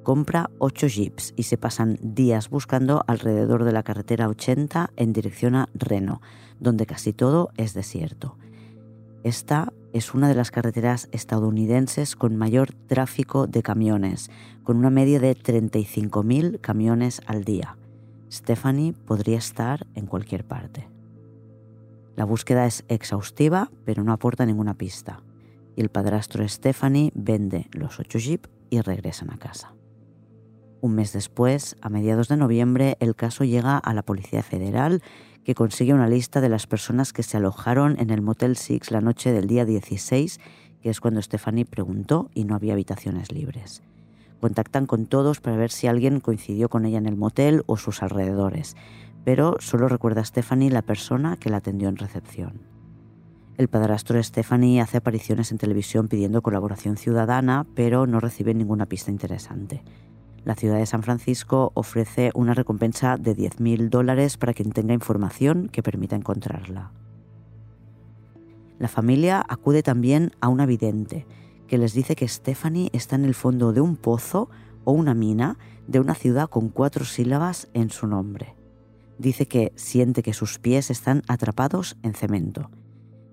Compra 0.03 0.51
ocho 0.59 0.87
jeeps 0.87 1.35
y 1.37 1.43
se 1.45 1.59
pasan 1.59 1.99
días 2.01 2.49
buscando 2.49 3.03
alrededor 3.09 3.65
de 3.65 3.73
la 3.73 3.83
carretera 3.83 4.29
80 4.29 4.91
en 4.97 5.13
dirección 5.13 5.57
a 5.57 5.69
Reno, 5.75 6.21
donde 6.61 6.87
casi 6.87 7.13
todo 7.13 7.51
es 7.57 7.75
desierto. 7.75 8.37
Esta 9.25 9.73
es 9.93 10.15
una 10.15 10.29
de 10.29 10.37
las 10.37 10.53
carreteras 10.53 11.09
estadounidenses 11.11 12.15
con 12.15 12.37
mayor 12.37 12.73
tráfico 12.73 13.49
de 13.49 13.65
camiones, 13.65 14.31
con 14.63 14.77
una 14.77 14.91
media 14.91 15.19
de 15.19 15.37
35.000 15.37 16.61
camiones 16.61 17.21
al 17.27 17.43
día. 17.43 17.77
Stephanie 18.31 18.93
podría 18.93 19.39
estar 19.39 19.87
en 19.97 20.07
cualquier 20.07 20.45
parte. 20.45 20.96
La 22.17 22.25
búsqueda 22.25 22.65
es 22.65 22.85
exhaustiva, 22.89 23.71
pero 23.85 24.03
no 24.03 24.13
aporta 24.13 24.47
ninguna 24.47 24.75
pista. 24.75 25.23
Y 25.77 25.83
el 25.83 25.91
padrastro 25.91 26.49
Stephanie 26.49 27.13
vende 27.15 27.69
los 27.73 28.01
ocho 28.01 28.19
jeep 28.19 28.47
y 28.71 28.81
regresan 28.81 29.31
a 29.31 29.37
casa. 29.37 29.75
Un 30.81 30.95
mes 30.95 31.13
después, 31.13 31.77
a 31.83 31.91
mediados 31.91 32.29
de 32.29 32.39
noviembre, 32.39 32.97
el 33.01 33.15
caso 33.15 33.45
llega 33.45 33.77
a 33.77 33.93
la 33.93 34.03
Policía 34.03 34.43
Federal, 34.43 35.03
que 35.45 35.55
consigue 35.55 35.93
una 35.93 36.09
lista 36.09 36.41
de 36.41 36.49
las 36.49 36.67
personas 36.67 37.13
que 37.13 37.23
se 37.23 37.37
alojaron 37.37 38.01
en 38.01 38.09
el 38.09 38.23
Motel 38.23 38.57
Six 38.57 38.91
la 38.91 39.03
noche 39.03 39.33
del 39.33 39.47
día 39.47 39.67
16, 39.67 40.41
que 40.81 40.91
es 40.91 41.01
cuando 41.01 41.21
Stephanie 41.21 41.67
preguntó 41.67 42.31
y 42.35 42.45
no 42.45 42.55
había 42.55 42.73
habitaciones 42.73 43.31
libres. 43.31 43.83
Contactan 44.41 44.87
con 44.87 45.07
todos 45.07 45.41
para 45.41 45.57
ver 45.57 45.71
si 45.71 45.87
alguien 45.87 46.21
coincidió 46.21 46.69
con 46.69 46.87
ella 46.87 46.99
en 46.99 47.07
el 47.07 47.17
motel 47.17 47.63
o 47.67 47.77
sus 47.77 48.03
alrededores, 48.03 48.77
pero 49.27 49.57
solo 49.59 49.89
recuerda 49.89 50.21
a 50.21 50.25
Stephanie 50.25 50.71
la 50.71 50.83
persona 50.83 51.37
que 51.37 51.51
la 51.51 51.57
atendió 51.57 51.89
en 51.89 51.97
recepción. 51.97 52.61
El 53.57 53.67
padrastro 53.67 54.15
de 54.15 54.23
Stephanie 54.23 54.81
hace 54.81 54.99
apariciones 54.99 55.51
en 55.51 55.59
televisión 55.59 56.07
pidiendo 56.07 56.43
colaboración 56.43 56.97
ciudadana, 56.97 57.67
pero 57.75 58.07
no 58.07 58.21
recibe 58.21 58.55
ninguna 58.55 58.87
pista 58.87 59.11
interesante. 59.11 59.83
La 60.45 60.55
ciudad 60.55 60.79
de 60.79 60.87
San 60.87 61.03
Francisco 61.03 61.73
ofrece 61.75 62.31
una 62.37 62.55
recompensa 62.55 63.17
de 63.17 63.37
10.000 63.37 63.89
dólares 63.89 64.37
para 64.37 64.55
quien 64.55 64.71
tenga 64.71 64.95
información 64.95 65.71
que 65.71 65.83
permita 65.83 66.15
encontrarla. 66.15 66.93
La 68.79 68.87
familia 68.87 69.45
acude 69.49 69.83
también 69.83 70.31
a 70.41 70.47
una 70.47 70.67
vidente, 70.67 71.27
que 71.67 71.79
les 71.79 71.95
dice 71.95 72.15
que 72.15 72.29
Stephanie 72.29 72.91
está 72.93 73.17
en 73.17 73.25
el 73.25 73.35
fondo 73.35 73.73
de 73.73 73.81
un 73.81 73.97
pozo 73.97 74.51
o 74.85 74.93
una 74.93 75.15
mina 75.15 75.59
de 75.89 75.99
una 75.99 76.15
ciudad 76.15 76.49
con 76.49 76.69
cuatro 76.69 77.05
sílabas 77.05 77.67
en 77.75 77.91
su 77.91 78.07
nombre. 78.07 78.55
Dice 79.19 79.47
que 79.47 79.73
siente 79.77 80.23
que 80.23 80.35
sus 80.35 80.59
pies 80.59 80.91
están 80.91 81.23
atrapados 81.29 81.97
en 82.03 82.15
cemento. 82.15 82.71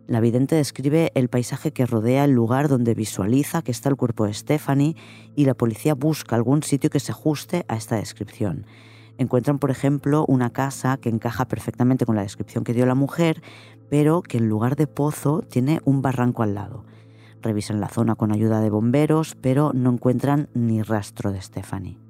La 0.05 0.19
vidente 0.19 0.55
describe 0.55 1.11
el 1.15 1.29
paisaje 1.29 1.71
que 1.71 1.85
rodea 1.85 2.25
el 2.25 2.31
lugar 2.31 2.67
donde 2.67 2.93
visualiza 2.93 3.61
que 3.61 3.71
está 3.71 3.89
el 3.89 3.95
cuerpo 3.95 4.25
de 4.25 4.33
Stephanie 4.33 4.95
y 5.35 5.45
la 5.45 5.53
policía 5.53 5.93
busca 5.93 6.35
algún 6.35 6.61
sitio 6.61 6.89
que 6.89 6.99
se 6.99 7.13
ajuste 7.13 7.65
a 7.69 7.77
esta 7.77 7.95
descripción. 7.95 8.65
Encuentran, 9.17 9.59
por 9.59 9.71
ejemplo, 9.71 10.25
una 10.27 10.51
casa 10.51 10.97
que 10.97 11.09
encaja 11.09 11.47
perfectamente 11.47 12.05
con 12.05 12.15
la 12.15 12.23
descripción 12.23 12.63
que 12.63 12.73
dio 12.73 12.85
la 12.85 12.95
mujer, 12.95 13.41
pero 13.89 14.21
que 14.21 14.37
en 14.37 14.49
lugar 14.49 14.75
de 14.75 14.87
pozo 14.87 15.41
tiene 15.41 15.79
un 15.85 16.01
barranco 16.01 16.43
al 16.43 16.55
lado. 16.55 16.85
Revisan 17.41 17.79
la 17.79 17.89
zona 17.89 18.15
con 18.15 18.33
ayuda 18.33 18.59
de 18.59 18.69
bomberos, 18.69 19.35
pero 19.39 19.71
no 19.73 19.91
encuentran 19.91 20.49
ni 20.53 20.81
rastro 20.81 21.31
de 21.31 21.41
Stephanie. 21.41 22.02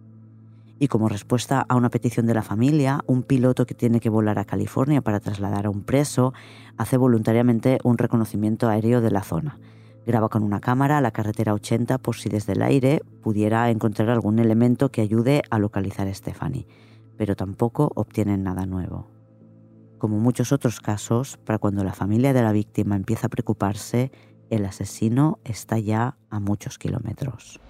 Y 0.80 0.88
como 0.88 1.08
respuesta 1.08 1.66
a 1.68 1.76
una 1.76 1.90
petición 1.90 2.26
de 2.26 2.34
la 2.34 2.42
familia, 2.42 3.02
un 3.08 3.24
piloto 3.24 3.66
que 3.66 3.76
tiene 3.76 4.00
que 4.00 4.10
volar 4.10 4.40
a 4.40 4.46
California 4.46 5.02
para 5.02 5.20
trasladar 5.20 5.66
a 5.66 5.70
un 5.70 5.84
preso 5.84 6.34
hace 6.78 6.98
voluntariamente 6.98 7.78
un 7.84 7.98
reconocimiento 7.98 8.70
aéreo 8.70 9.00
de 9.02 9.12
la 9.12 9.22
zona. 9.22 9.60
Graba 10.06 10.28
con 10.28 10.44
una 10.44 10.60
cámara 10.60 11.00
la 11.00 11.12
carretera 11.12 11.54
80 11.54 11.98
por 12.00 12.16
si 12.16 12.28
desde 12.28 12.54
el 12.54 12.62
aire 12.62 13.02
pudiera 13.22 13.70
encontrar 13.70 14.10
algún 14.10 14.40
elemento 14.40 14.90
que 14.90 15.02
ayude 15.02 15.44
a 15.50 15.60
localizar 15.60 16.08
a 16.08 16.14
Stephanie, 16.14 16.68
pero 17.18 17.36
tampoco 17.36 17.92
obtienen 17.96 18.44
nada 18.44 18.66
nuevo. 18.66 19.10
Como 19.98 20.20
muchos 20.20 20.52
otros 20.52 20.82
casos, 20.82 21.38
para 21.46 21.60
cuando 21.60 21.86
la 21.86 21.94
familia 21.94 22.34
de 22.34 22.42
la 22.42 22.52
víctima 22.52 22.98
empieza 22.98 23.28
a 23.28 23.30
preocuparse, 23.30 24.12
el 24.50 24.66
asesino 24.66 25.40
está 25.46 25.80
ya 25.80 26.18
a 26.30 26.42
muchos 26.42 26.78
kilómetros. 26.78 27.62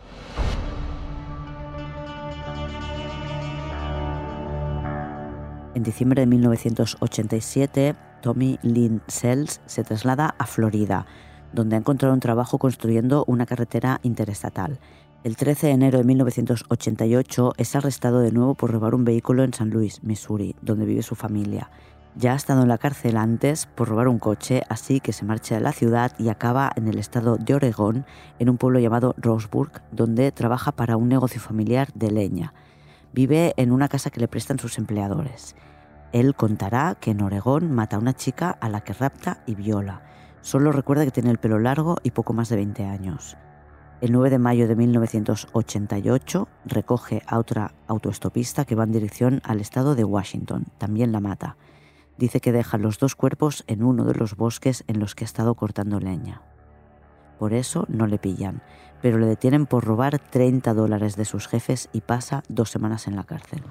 En 5.76 5.82
diciembre 5.82 6.22
de 6.22 6.28
1987, 6.28 7.96
Tommy 8.22 8.60
Lynn 8.62 9.02
Sells 9.08 9.60
se 9.66 9.84
traslada 9.84 10.36
a 10.38 10.46
Florida, 10.46 11.08
donde 11.52 11.76
ha 11.76 11.80
encontrado 11.80 12.14
un 12.14 12.20
trabajo 12.20 12.60
construyendo 12.60 13.26
una 13.28 13.48
carretera 13.48 14.00
interestatal. 14.04 14.80
El 15.24 15.36
13 15.36 15.68
de 15.68 15.74
enero 15.74 15.98
de 15.98 16.04
1988 16.04 17.54
es 17.58 17.76
arrestado 17.76 18.20
de 18.20 18.32
nuevo 18.32 18.54
por 18.54 18.72
robar 18.72 18.94
un 18.94 19.04
vehículo 19.04 19.44
en 19.44 19.54
San 19.54 19.72
Luis, 19.72 20.04
Missouri, 20.04 20.56
donde 20.62 20.86
vive 20.86 21.02
su 21.02 21.16
familia. 21.16 21.72
Ya 22.16 22.34
ha 22.34 22.36
estado 22.36 22.62
en 22.62 22.68
la 22.68 22.78
cárcel 22.78 23.18
antes 23.18 23.66
por 23.66 23.90
robar 23.90 24.08
un 24.08 24.20
coche, 24.20 24.62
así 24.70 25.00
que 25.00 25.12
se 25.12 25.26
marcha 25.26 25.56
de 25.56 25.62
la 25.62 25.72
ciudad 25.72 26.12
y 26.20 26.30
acaba 26.30 26.72
en 26.76 26.88
el 26.88 27.00
estado 27.00 27.38
de 27.38 27.56
Oregón, 27.56 28.06
en 28.38 28.52
un 28.52 28.58
pueblo 28.58 28.78
llamado 28.78 29.16
Roseburg, 29.18 29.82
donde 29.92 30.32
trabaja 30.32 30.72
para 30.72 30.98
un 30.98 31.10
negocio 31.10 31.42
familiar 31.42 31.92
de 31.96 32.12
leña. 32.12 32.54
Vive 33.14 33.54
en 33.58 33.72
una 33.72 33.90
casa 33.90 34.10
que 34.10 34.20
le 34.20 34.28
prestan 34.28 34.58
sus 34.58 34.80
empleadores. 34.80 35.56
Él 36.14 36.34
contará 36.36 36.96
que 37.00 37.12
en 37.12 37.22
Oregón 37.22 37.72
mata 37.72 37.96
a 37.96 38.00
una 38.00 38.14
chica 38.14 38.50
a 38.50 38.70
la 38.70 38.82
que 38.82 38.94
rapta 38.94 39.44
y 39.46 39.54
viola. 39.54 40.02
Solo 40.42 40.72
recuerda 40.72 41.06
que 41.06 41.12
tiene 41.12 41.30
el 41.30 41.38
pelo 41.38 41.60
largo 41.60 41.98
y 42.02 42.12
poco 42.12 42.34
más 42.34 42.50
de 42.50 42.56
20 42.56 42.86
años. 42.86 43.38
El 44.02 44.12
9 44.12 44.32
de 44.32 44.40
mayo 44.40 44.68
de 44.68 44.76
1988 44.76 46.48
recoge 46.66 47.22
a 47.28 47.38
otra 47.38 47.74
autoestopista 47.88 48.66
que 48.66 48.76
va 48.76 48.84
en 48.84 48.92
dirección 48.92 49.42
al 49.44 49.62
estado 49.62 49.96
de 49.96 50.04
Washington. 50.04 50.66
También 50.80 51.12
la 51.12 51.20
mata. 51.20 51.56
Dice 52.18 52.42
que 52.42 52.52
deja 52.52 52.78
los 52.78 52.98
dos 52.98 53.16
cuerpos 53.16 53.64
en 53.68 53.84
uno 53.84 54.06
de 54.06 54.16
los 54.16 54.36
bosques 54.36 54.84
en 54.88 55.00
los 55.00 55.16
que 55.16 55.24
ha 55.24 55.26
estado 55.26 55.54
cortando 55.56 56.00
leña. 56.00 56.42
Por 57.40 57.54
eso 57.54 57.86
no 57.88 58.08
le 58.08 58.18
pillan, 58.18 58.62
pero 59.04 59.18
le 59.18 59.28
detienen 59.28 59.66
por 59.66 59.84
robar 59.84 60.18
30 60.18 60.74
dólares 60.74 61.18
de 61.18 61.26
sus 61.26 61.50
jefes 61.50 61.90
y 61.92 62.00
pasa 62.00 62.42
dos 62.48 62.70
semanas 62.72 63.06
en 63.06 63.18
la 63.18 63.26
cárcel. 63.26 63.62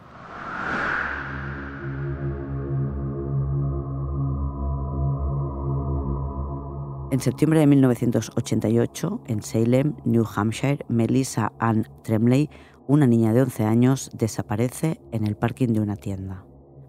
En 7.11 7.21
septiembre 7.21 7.61
de 7.61 7.67
1988, 7.67 9.23
en 9.27 9.43
Salem, 9.43 9.97
New 10.05 10.27
Hampshire, 10.37 10.85
Melissa 10.89 11.53
Ann 11.59 11.89
Tremley, 12.05 12.51
una 12.87 13.07
niña 13.07 13.33
de 13.33 13.41
11 13.41 13.65
años, 13.65 14.11
desaparece 14.13 15.01
en 15.13 15.27
el 15.27 15.37
parking 15.37 15.69
de 15.69 15.81
una 15.81 15.97
tienda. 15.97 16.45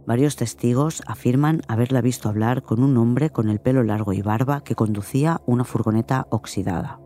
Varios 0.05 0.35
testigos 0.35 1.01
afirman 1.07 1.61
haberla 1.69 2.01
visto 2.01 2.27
hablar 2.27 2.61
con 2.61 2.83
un 2.83 2.97
hombre 2.97 3.29
con 3.29 3.47
el 3.47 3.59
pelo 3.59 3.83
largo 3.83 4.11
y 4.11 4.21
barba 4.21 4.65
que 4.65 4.75
conducía 4.75 5.39
una 5.45 5.63
furgoneta 5.63 6.27
oxidada. 6.29 7.02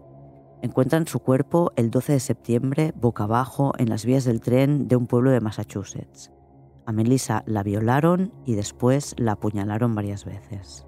Encuentran 0.62 1.06
su 1.06 1.20
cuerpo 1.20 1.72
el 1.76 1.92
12 1.92 2.14
de 2.14 2.20
septiembre 2.20 2.94
boca 2.96 3.26
abajo 3.26 3.74
en 3.78 3.90
las 3.90 4.06
vías 4.06 4.26
del 4.26 4.42
tren 4.42 4.88
de 4.88 4.96
un 4.96 5.06
pueblo 5.06 5.30
de 5.30 5.40
Massachusetts. 5.40 6.32
A 6.88 6.92
Melissa 6.92 7.44
la 7.46 7.62
violaron 7.62 8.34
y 8.44 8.56
después 8.56 9.14
la 9.18 9.34
apuñalaron 9.34 9.94
varias 9.94 10.26
veces. 10.26 10.84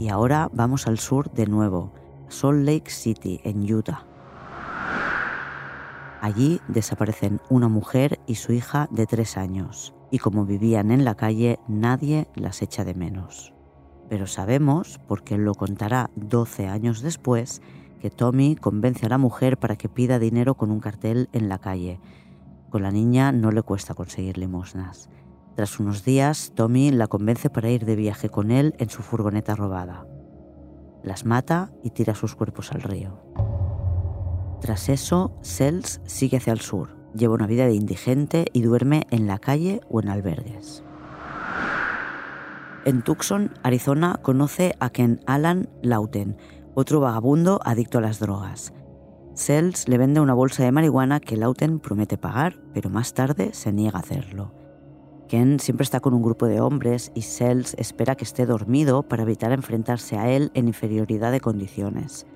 Y 0.00 0.08
ahora 0.08 0.50
vamos 0.52 0.88
al 0.88 0.98
sur 0.98 1.30
de 1.32 1.46
nuevo, 1.46 1.92
Salt 2.28 2.64
Lake 2.64 2.90
City, 2.90 3.40
en 3.44 3.72
Utah. 3.72 4.04
Allí 6.20 6.60
desaparecen 6.66 7.40
una 7.48 7.68
mujer 7.68 8.18
y 8.26 8.36
su 8.36 8.52
hija 8.52 8.88
de 8.90 9.06
tres 9.06 9.36
años, 9.36 9.94
y 10.10 10.18
como 10.18 10.44
vivían 10.44 10.90
en 10.90 11.04
la 11.04 11.14
calle, 11.14 11.60
nadie 11.68 12.26
las 12.34 12.60
echa 12.60 12.84
de 12.84 12.94
menos 12.94 13.52
pero 14.08 14.26
sabemos, 14.26 15.00
porque 15.06 15.34
él 15.34 15.44
lo 15.44 15.54
contará 15.54 16.10
12 16.16 16.66
años 16.66 17.02
después, 17.02 17.62
que 18.00 18.10
Tommy 18.10 18.56
convence 18.56 19.06
a 19.06 19.08
la 19.08 19.18
mujer 19.18 19.58
para 19.58 19.76
que 19.76 19.88
pida 19.88 20.18
dinero 20.18 20.54
con 20.54 20.70
un 20.70 20.80
cartel 20.80 21.28
en 21.32 21.48
la 21.48 21.58
calle. 21.58 22.00
Con 22.70 22.82
la 22.82 22.90
niña 22.90 23.32
no 23.32 23.50
le 23.50 23.62
cuesta 23.62 23.94
conseguir 23.94 24.38
limosnas. 24.38 25.08
Tras 25.56 25.80
unos 25.80 26.04
días, 26.04 26.52
Tommy 26.54 26.90
la 26.90 27.08
convence 27.08 27.50
para 27.50 27.70
ir 27.70 27.84
de 27.84 27.96
viaje 27.96 28.28
con 28.28 28.50
él 28.50 28.74
en 28.78 28.90
su 28.90 29.02
furgoneta 29.02 29.56
robada. 29.56 30.06
Las 31.02 31.24
mata 31.24 31.72
y 31.82 31.90
tira 31.90 32.14
sus 32.14 32.34
cuerpos 32.34 32.72
al 32.72 32.82
río. 32.82 33.20
Tras 34.60 34.88
eso, 34.88 35.32
Sells 35.40 36.00
sigue 36.04 36.36
hacia 36.36 36.52
el 36.52 36.60
sur, 36.60 36.96
lleva 37.14 37.34
una 37.34 37.46
vida 37.46 37.66
de 37.66 37.74
indigente 37.74 38.46
y 38.52 38.62
duerme 38.62 39.06
en 39.10 39.26
la 39.26 39.38
calle 39.38 39.80
o 39.88 40.00
en 40.00 40.08
albergues. 40.08 40.84
En 42.88 43.02
Tucson, 43.02 43.50
Arizona, 43.62 44.18
conoce 44.22 44.74
a 44.80 44.88
Ken 44.88 45.20
Alan 45.26 45.68
Lauten, 45.82 46.38
otro 46.74 47.00
vagabundo 47.00 47.60
adicto 47.62 47.98
a 47.98 48.00
las 48.00 48.18
drogas. 48.18 48.72
Sells 49.34 49.86
le 49.88 49.98
vende 49.98 50.20
una 50.20 50.32
bolsa 50.32 50.64
de 50.64 50.72
marihuana 50.72 51.20
que 51.20 51.36
Lauten 51.36 51.80
promete 51.80 52.16
pagar, 52.16 52.58
pero 52.72 52.88
más 52.88 53.12
tarde 53.12 53.50
se 53.52 53.74
niega 53.74 53.98
a 53.98 54.00
hacerlo. 54.00 54.54
Ken 55.28 55.60
siempre 55.60 55.84
está 55.84 56.00
con 56.00 56.14
un 56.14 56.22
grupo 56.22 56.46
de 56.46 56.62
hombres 56.62 57.12
y 57.14 57.20
Sells 57.20 57.74
espera 57.74 58.14
que 58.14 58.24
esté 58.24 58.46
dormido 58.46 59.02
para 59.02 59.24
evitar 59.24 59.52
enfrentarse 59.52 60.16
a 60.16 60.30
él 60.30 60.50
en 60.54 60.66
inferioridad 60.66 61.30
de 61.30 61.42
condiciones. 61.42 62.26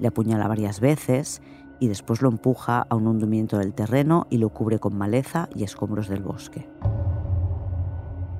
Le 0.00 0.08
apuñala 0.08 0.48
varias 0.48 0.80
veces 0.80 1.40
y 1.78 1.86
después 1.86 2.20
lo 2.20 2.30
empuja 2.30 2.84
a 2.90 2.96
un 2.96 3.06
hundimiento 3.06 3.58
del 3.58 3.74
terreno 3.74 4.26
y 4.28 4.38
lo 4.38 4.48
cubre 4.48 4.80
con 4.80 4.98
maleza 4.98 5.48
y 5.54 5.62
escombros 5.62 6.08
del 6.08 6.24
bosque 6.24 6.68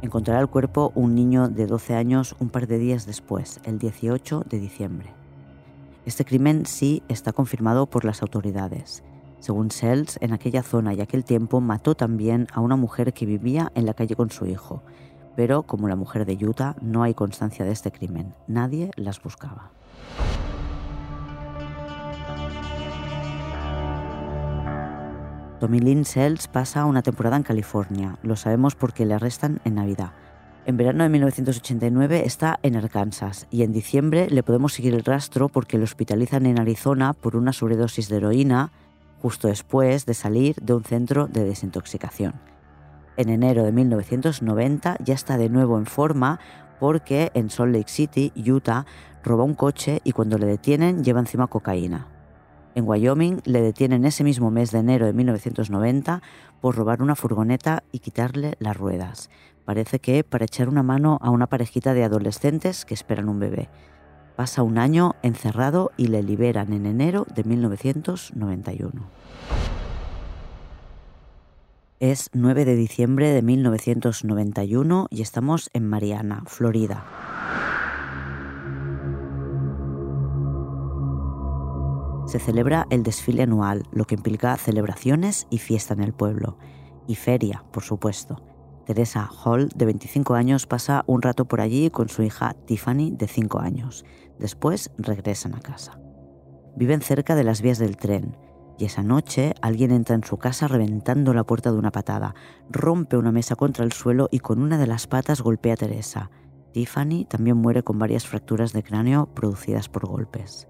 encontrará 0.03 0.41
el 0.41 0.49
cuerpo 0.49 0.93
un 0.95 1.15
niño 1.15 1.49
de 1.49 1.67
12 1.67 1.95
años 1.95 2.37
un 2.39 2.51
par 2.51 2.67
de 2.67 2.79
días 2.79 3.07
después, 3.07 3.61
el 3.65 3.79
18 3.79 4.45
de 4.49 4.59
diciembre. 4.59 5.13
Este 6.07 6.25
crimen 6.25 6.67
sí 6.67 7.03
está 7.09 7.33
confirmado 7.33 7.87
por 7.87 8.05
las 8.05 8.23
autoridades. 8.23 9.03
Según 9.39 9.71
Sells, 9.71 10.19
en 10.21 10.33
aquella 10.33 10.63
zona 10.63 10.95
y 10.95 11.01
aquel 11.01 11.25
tiempo 11.25 11.61
mató 11.61 11.95
también 11.95 12.47
a 12.53 12.61
una 12.61 12.77
mujer 12.77 13.13
que 13.13 13.27
vivía 13.27 13.71
en 13.75 13.87
la 13.87 13.95
calle 13.95 14.17
con 14.17 14.31
su 14.31 14.47
hijo, 14.47 14.83
pero 15.37 15.63
como 15.63 15.89
la 15.89 15.97
mujer 15.97 16.27
de 16.27 16.45
Utah 16.45 16.77
no 16.81 17.03
hay 17.03 17.15
constancia 17.15 17.65
de 17.65 17.73
este 17.73 17.91
crimen, 17.91 18.35
nadie 18.47 18.91
las 18.97 19.23
buscaba. 19.23 19.71
Tommy 25.61 25.79
Lynn 25.79 26.07
Sells 26.07 26.49
pasa 26.49 26.87
una 26.87 27.03
temporada 27.03 27.37
en 27.37 27.43
California, 27.43 28.17
lo 28.23 28.35
sabemos 28.35 28.75
porque 28.75 29.05
le 29.05 29.13
arrestan 29.13 29.61
en 29.67 29.75
Navidad. 29.75 30.13
En 30.65 30.79
verano 30.79 31.05
de 31.05 31.11
1989 31.11 32.23
está 32.25 32.59
en 32.63 32.77
Arkansas 32.77 33.47
y 33.51 33.63
en 33.63 33.71
diciembre 33.71 34.29
le 34.31 34.43
podemos 34.43 34.73
seguir 34.73 34.95
el 34.95 35.05
rastro 35.05 35.51
porque 35.51 35.77
lo 35.77 35.85
hospitalizan 35.85 36.47
en 36.47 36.59
Arizona 36.59 37.13
por 37.13 37.37
una 37.37 37.53
sobredosis 37.53 38.09
de 38.09 38.17
heroína 38.17 38.73
justo 39.21 39.49
después 39.49 40.07
de 40.07 40.15
salir 40.15 40.57
de 40.63 40.73
un 40.73 40.85
centro 40.85 41.27
de 41.27 41.45
desintoxicación. 41.45 42.41
En 43.19 43.29
enero 43.29 43.63
de 43.63 43.73
1990 43.73 44.97
ya 45.05 45.13
está 45.13 45.37
de 45.37 45.51
nuevo 45.51 45.77
en 45.77 45.85
forma 45.85 46.41
porque 46.79 47.33
en 47.35 47.51
Salt 47.51 47.75
Lake 47.75 47.91
City, 47.91 48.33
Utah, 48.35 48.87
roba 49.23 49.45
un 49.45 49.55
coche 49.55 50.01
y 50.05 50.13
cuando 50.13 50.39
le 50.39 50.47
detienen 50.47 51.05
lleva 51.05 51.21
encima 51.21 51.49
cocaína. 51.49 52.07
En 52.75 52.87
Wyoming 52.87 53.41
le 53.45 53.63
detienen 53.63 54.05
ese 54.05 54.23
mismo 54.23 54.51
mes 54.51 54.71
de 54.71 54.79
enero 54.79 55.07
de 55.07 55.13
1990 55.13 56.23
por 56.61 56.77
robar 56.77 57.03
una 57.03 57.17
furgoneta 57.17 57.83
y 57.91 57.99
quitarle 57.99 58.55
las 58.61 58.77
ruedas. 58.77 59.29
Parece 59.65 59.99
que 59.99 60.25
para 60.25 60.45
echar 60.45 60.69
una 60.69 60.83
mano 60.83 61.19
a 61.21 61.31
una 61.31 61.49
parejita 61.49 61.95
de 61.95 62.05
adolescentes 62.05 62.85
que 62.85 62.95
esperan 62.95 63.29
un 63.29 63.41
bebé. 63.41 63.69
Pasa 64.37 64.63
un 64.63 64.79
año 64.79 65.17
encerrado 65.23 65.91
y 65.97 66.07
le 66.07 66.23
liberan 66.23 66.73
en 66.73 66.87
enero 66.87 67.27
de 67.35 67.45
1991. 67.45 69.03
Es 71.99 72.31
9 72.33 72.65
de 72.65 72.77
diciembre 72.77 73.29
de 73.31 73.43
1991 73.43 75.09
y 75.11 75.21
estamos 75.21 75.69
en 75.75 75.87
Mariana, 75.87 76.45
Florida. 76.47 77.05
Se 82.31 82.39
celebra 82.39 82.87
el 82.91 83.03
desfile 83.03 83.43
anual, 83.43 83.83
lo 83.91 84.05
que 84.05 84.15
implica 84.15 84.57
celebraciones 84.57 85.49
y 85.51 85.59
fiesta 85.59 85.95
en 85.95 86.01
el 86.01 86.13
pueblo. 86.13 86.59
Y 87.09 87.17
feria, 87.17 87.65
por 87.73 87.83
supuesto. 87.83 88.41
Teresa 88.87 89.29
Hall, 89.29 89.69
de 89.75 89.87
25 89.87 90.35
años, 90.35 90.69
pasa 90.69 91.03
un 91.09 91.23
rato 91.23 91.47
por 91.47 91.61
allí 91.61 91.91
con 91.91 92.09
su 92.09 92.23
hija 92.23 92.55
Tiffany, 92.67 93.11
de 93.11 93.27
5 93.27 93.59
años. 93.59 94.05
Después 94.39 94.93
regresan 94.97 95.57
a 95.57 95.61
casa. 95.61 95.99
Viven 96.77 97.01
cerca 97.01 97.35
de 97.35 97.43
las 97.43 97.63
vías 97.63 97.81
del 97.81 97.97
tren 97.97 98.37
y 98.79 98.85
esa 98.85 99.03
noche 99.03 99.55
alguien 99.61 99.91
entra 99.91 100.15
en 100.15 100.23
su 100.23 100.37
casa 100.37 100.69
reventando 100.69 101.35
la 101.35 101.43
puerta 101.43 101.73
de 101.73 101.79
una 101.79 101.91
patada, 101.91 102.37
rompe 102.71 103.17
una 103.17 103.33
mesa 103.33 103.57
contra 103.57 103.85
el 103.85 103.91
suelo 103.91 104.29
y 104.31 104.39
con 104.39 104.63
una 104.63 104.79
de 104.79 104.87
las 104.87 105.09
patas 105.09 105.41
golpea 105.41 105.75
a 105.75 105.79
Teresa. 105.79 106.31
Tiffany 106.73 107.25
también 107.29 107.57
muere 107.57 107.83
con 107.83 107.99
varias 107.99 108.25
fracturas 108.29 108.73
de 108.73 108.85
cráneo 108.85 109.35
producidas 109.35 109.89
por 109.89 110.07
golpes. 110.07 110.69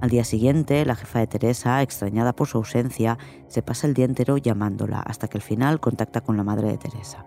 Al 0.00 0.10
día 0.10 0.24
siguiente, 0.24 0.84
la 0.84 0.94
jefa 0.94 1.20
de 1.20 1.26
Teresa, 1.26 1.80
extrañada 1.80 2.34
por 2.34 2.48
su 2.48 2.58
ausencia, 2.58 3.16
se 3.48 3.62
pasa 3.62 3.86
el 3.86 3.94
día 3.94 4.04
entero 4.04 4.36
llamándola 4.36 5.00
hasta 5.00 5.26
que 5.26 5.38
al 5.38 5.42
final 5.42 5.80
contacta 5.80 6.20
con 6.20 6.36
la 6.36 6.44
madre 6.44 6.68
de 6.68 6.76
Teresa. 6.76 7.24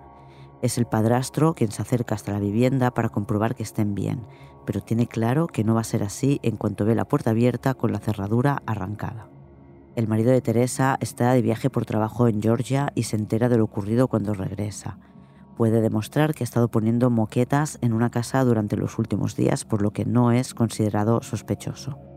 Es 0.62 0.78
el 0.78 0.86
padrastro 0.86 1.56
quien 1.56 1.72
se 1.72 1.82
acerca 1.82 2.14
hasta 2.14 2.32
la 2.32 2.40
vivienda 2.40 2.92
para 2.92 3.10
comprobar 3.10 3.56
que 3.56 3.64
estén 3.64 3.96
bien, 3.96 4.22
pero 4.68 4.82
tiene 4.82 5.08
claro 5.08 5.48
que 5.48 5.64
no 5.64 5.74
va 5.74 5.82
a 5.82 5.86
ser 5.86 6.04
así 6.04 6.40
en 6.44 6.58
cuanto 6.58 6.86
ve 6.86 6.94
la 6.94 7.08
puerta 7.08 7.32
abierta 7.32 7.74
con 7.74 7.92
la 7.92 8.00
cerradura 8.00 8.62
arrancada. 8.68 9.30
El 9.96 10.08
marido 10.08 10.32
de 10.32 10.42
Teresa 10.42 10.98
está 11.02 11.34
de 11.34 11.42
viaje 11.42 11.72
por 11.72 11.86
trabajo 11.86 12.28
en 12.28 12.42
Georgia 12.42 12.92
y 12.94 13.04
se 13.04 13.16
entera 13.16 13.50
de 13.50 13.58
lo 13.58 13.64
ocurrido 13.64 14.08
cuando 14.08 14.36
regresa. 14.36 15.00
Puede 15.58 15.82
demostrar 15.82 16.36
que 16.36 16.44
ha 16.44 16.46
estado 16.46 16.70
poniendo 16.70 17.10
moquetas 17.10 17.80
en 17.82 17.94
una 17.94 18.12
casa 18.12 18.44
durante 18.44 18.78
los 18.78 19.00
últimos 19.00 19.36
días, 19.36 19.66
por 19.66 19.82
lo 19.82 19.92
que 19.92 20.06
no 20.06 20.32
es 20.32 20.54
considerado 20.54 21.22
sospechoso. 21.24 22.09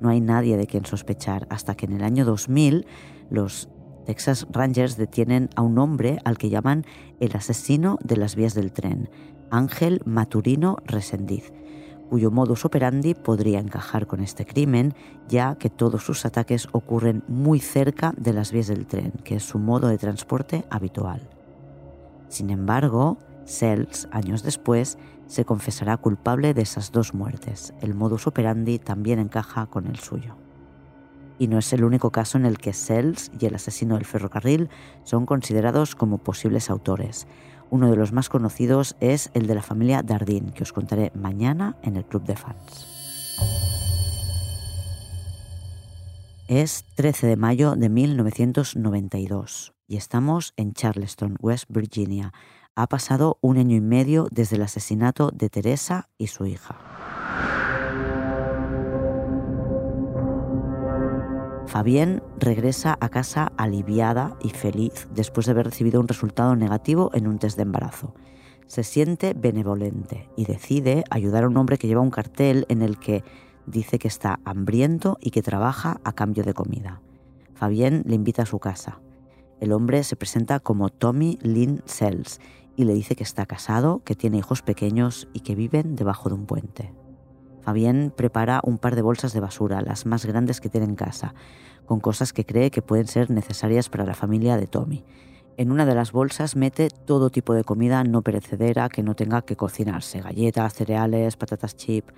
No 0.00 0.08
hay 0.08 0.20
nadie 0.20 0.56
de 0.56 0.66
quien 0.66 0.86
sospechar 0.86 1.46
hasta 1.50 1.74
que 1.74 1.86
en 1.86 1.92
el 1.92 2.02
año 2.02 2.24
2000 2.24 2.86
los 3.30 3.68
Texas 4.06 4.46
Rangers 4.50 4.96
detienen 4.96 5.50
a 5.56 5.62
un 5.62 5.78
hombre 5.78 6.18
al 6.24 6.38
que 6.38 6.50
llaman 6.50 6.84
el 7.20 7.36
asesino 7.36 7.98
de 8.02 8.16
las 8.16 8.34
vías 8.34 8.54
del 8.54 8.72
tren, 8.72 9.10
Ángel 9.50 10.00
Maturino 10.04 10.78
Resendiz, 10.84 11.52
cuyo 12.08 12.30
modus 12.30 12.64
operandi 12.64 13.14
podría 13.14 13.60
encajar 13.60 14.06
con 14.06 14.20
este 14.20 14.46
crimen, 14.46 14.94
ya 15.28 15.56
que 15.56 15.70
todos 15.70 16.02
sus 16.02 16.24
ataques 16.24 16.68
ocurren 16.72 17.22
muy 17.28 17.60
cerca 17.60 18.12
de 18.16 18.32
las 18.32 18.52
vías 18.52 18.66
del 18.66 18.86
tren, 18.86 19.12
que 19.22 19.36
es 19.36 19.44
su 19.44 19.58
modo 19.58 19.88
de 19.88 19.98
transporte 19.98 20.64
habitual. 20.70 21.28
Sin 22.28 22.50
embargo, 22.50 23.18
Sells, 23.44 24.08
años 24.12 24.42
después, 24.42 24.98
se 25.30 25.44
confesará 25.44 25.96
culpable 25.96 26.54
de 26.54 26.62
esas 26.62 26.90
dos 26.90 27.14
muertes. 27.14 27.72
El 27.80 27.94
modus 27.94 28.26
operandi 28.26 28.80
también 28.80 29.20
encaja 29.20 29.66
con 29.66 29.86
el 29.86 30.00
suyo 30.00 30.36
y 31.38 31.48
no 31.48 31.58
es 31.58 31.72
el 31.72 31.84
único 31.84 32.10
caso 32.10 32.36
en 32.36 32.44
el 32.44 32.58
que 32.58 32.74
Sells 32.74 33.30
y 33.40 33.46
el 33.46 33.54
asesino 33.54 33.94
del 33.94 34.04
ferrocarril 34.04 34.68
son 35.04 35.24
considerados 35.24 35.94
como 35.94 36.18
posibles 36.18 36.68
autores. 36.68 37.26
Uno 37.70 37.88
de 37.90 37.96
los 37.96 38.12
más 38.12 38.28
conocidos 38.28 38.94
es 39.00 39.30
el 39.32 39.46
de 39.46 39.54
la 39.54 39.62
familia 39.62 40.02
Dardin, 40.02 40.50
que 40.50 40.64
os 40.64 40.74
contaré 40.74 41.12
mañana 41.14 41.76
en 41.82 41.96
el 41.96 42.04
Club 42.04 42.24
de 42.24 42.36
Fans. 42.36 42.86
Es 46.46 46.84
13 46.96 47.28
de 47.28 47.36
mayo 47.36 47.74
de 47.76 47.88
1992 47.88 49.72
y 49.86 49.96
estamos 49.96 50.52
en 50.58 50.74
Charleston, 50.74 51.36
West 51.40 51.64
Virginia. 51.70 52.32
Ha 52.76 52.86
pasado 52.86 53.38
un 53.40 53.58
año 53.58 53.76
y 53.76 53.80
medio 53.80 54.28
desde 54.30 54.56
el 54.56 54.62
asesinato 54.62 55.30
de 55.32 55.50
Teresa 55.50 56.08
y 56.18 56.28
su 56.28 56.46
hija. 56.46 56.78
Fabienne 61.66 62.20
regresa 62.38 62.96
a 63.00 63.08
casa 63.10 63.52
aliviada 63.56 64.36
y 64.42 64.50
feliz 64.50 65.08
después 65.14 65.46
de 65.46 65.52
haber 65.52 65.66
recibido 65.66 66.00
un 66.00 66.08
resultado 66.08 66.56
negativo 66.56 67.10
en 67.14 67.28
un 67.28 67.38
test 67.38 67.56
de 67.56 67.62
embarazo. 67.62 68.14
Se 68.66 68.82
siente 68.82 69.34
benevolente 69.34 70.28
y 70.36 70.46
decide 70.46 71.04
ayudar 71.10 71.44
a 71.44 71.48
un 71.48 71.56
hombre 71.56 71.78
que 71.78 71.86
lleva 71.86 72.00
un 72.00 72.10
cartel 72.10 72.66
en 72.68 72.82
el 72.82 72.98
que 72.98 73.22
dice 73.66 73.98
que 73.98 74.08
está 74.08 74.40
hambriento 74.44 75.16
y 75.20 75.30
que 75.30 75.42
trabaja 75.42 76.00
a 76.02 76.12
cambio 76.12 76.44
de 76.44 76.54
comida. 76.54 77.02
Fabienne 77.54 78.02
le 78.04 78.14
invita 78.14 78.42
a 78.42 78.46
su 78.46 78.58
casa. 78.58 79.00
El 79.60 79.72
hombre 79.72 80.02
se 80.04 80.16
presenta 80.16 80.58
como 80.58 80.88
Tommy 80.88 81.38
Lynn 81.42 81.82
Sells 81.84 82.40
y 82.76 82.84
le 82.84 82.94
dice 82.94 83.14
que 83.14 83.22
está 83.22 83.44
casado, 83.44 84.02
que 84.04 84.14
tiene 84.14 84.38
hijos 84.38 84.62
pequeños 84.62 85.28
y 85.34 85.40
que 85.40 85.54
viven 85.54 85.96
debajo 85.96 86.30
de 86.30 86.34
un 86.34 86.46
puente. 86.46 86.94
Fabián 87.60 88.10
prepara 88.16 88.62
un 88.64 88.78
par 88.78 88.96
de 88.96 89.02
bolsas 89.02 89.34
de 89.34 89.40
basura, 89.40 89.82
las 89.82 90.06
más 90.06 90.24
grandes 90.24 90.62
que 90.62 90.70
tiene 90.70 90.86
en 90.86 90.94
casa, 90.94 91.34
con 91.84 92.00
cosas 92.00 92.32
que 92.32 92.46
cree 92.46 92.70
que 92.70 92.80
pueden 92.80 93.06
ser 93.06 93.30
necesarias 93.30 93.90
para 93.90 94.06
la 94.06 94.14
familia 94.14 94.56
de 94.56 94.66
Tommy. 94.66 95.04
En 95.58 95.70
una 95.70 95.84
de 95.84 95.94
las 95.94 96.10
bolsas 96.10 96.56
mete 96.56 96.88
todo 96.88 97.28
tipo 97.28 97.52
de 97.52 97.64
comida 97.64 98.02
no 98.02 98.22
perecedera 98.22 98.88
que 98.88 99.02
no 99.02 99.14
tenga 99.14 99.42
que 99.42 99.56
cocinarse, 99.56 100.22
galletas, 100.22 100.72
cereales, 100.72 101.36
patatas 101.36 101.76
chip. 101.76 102.08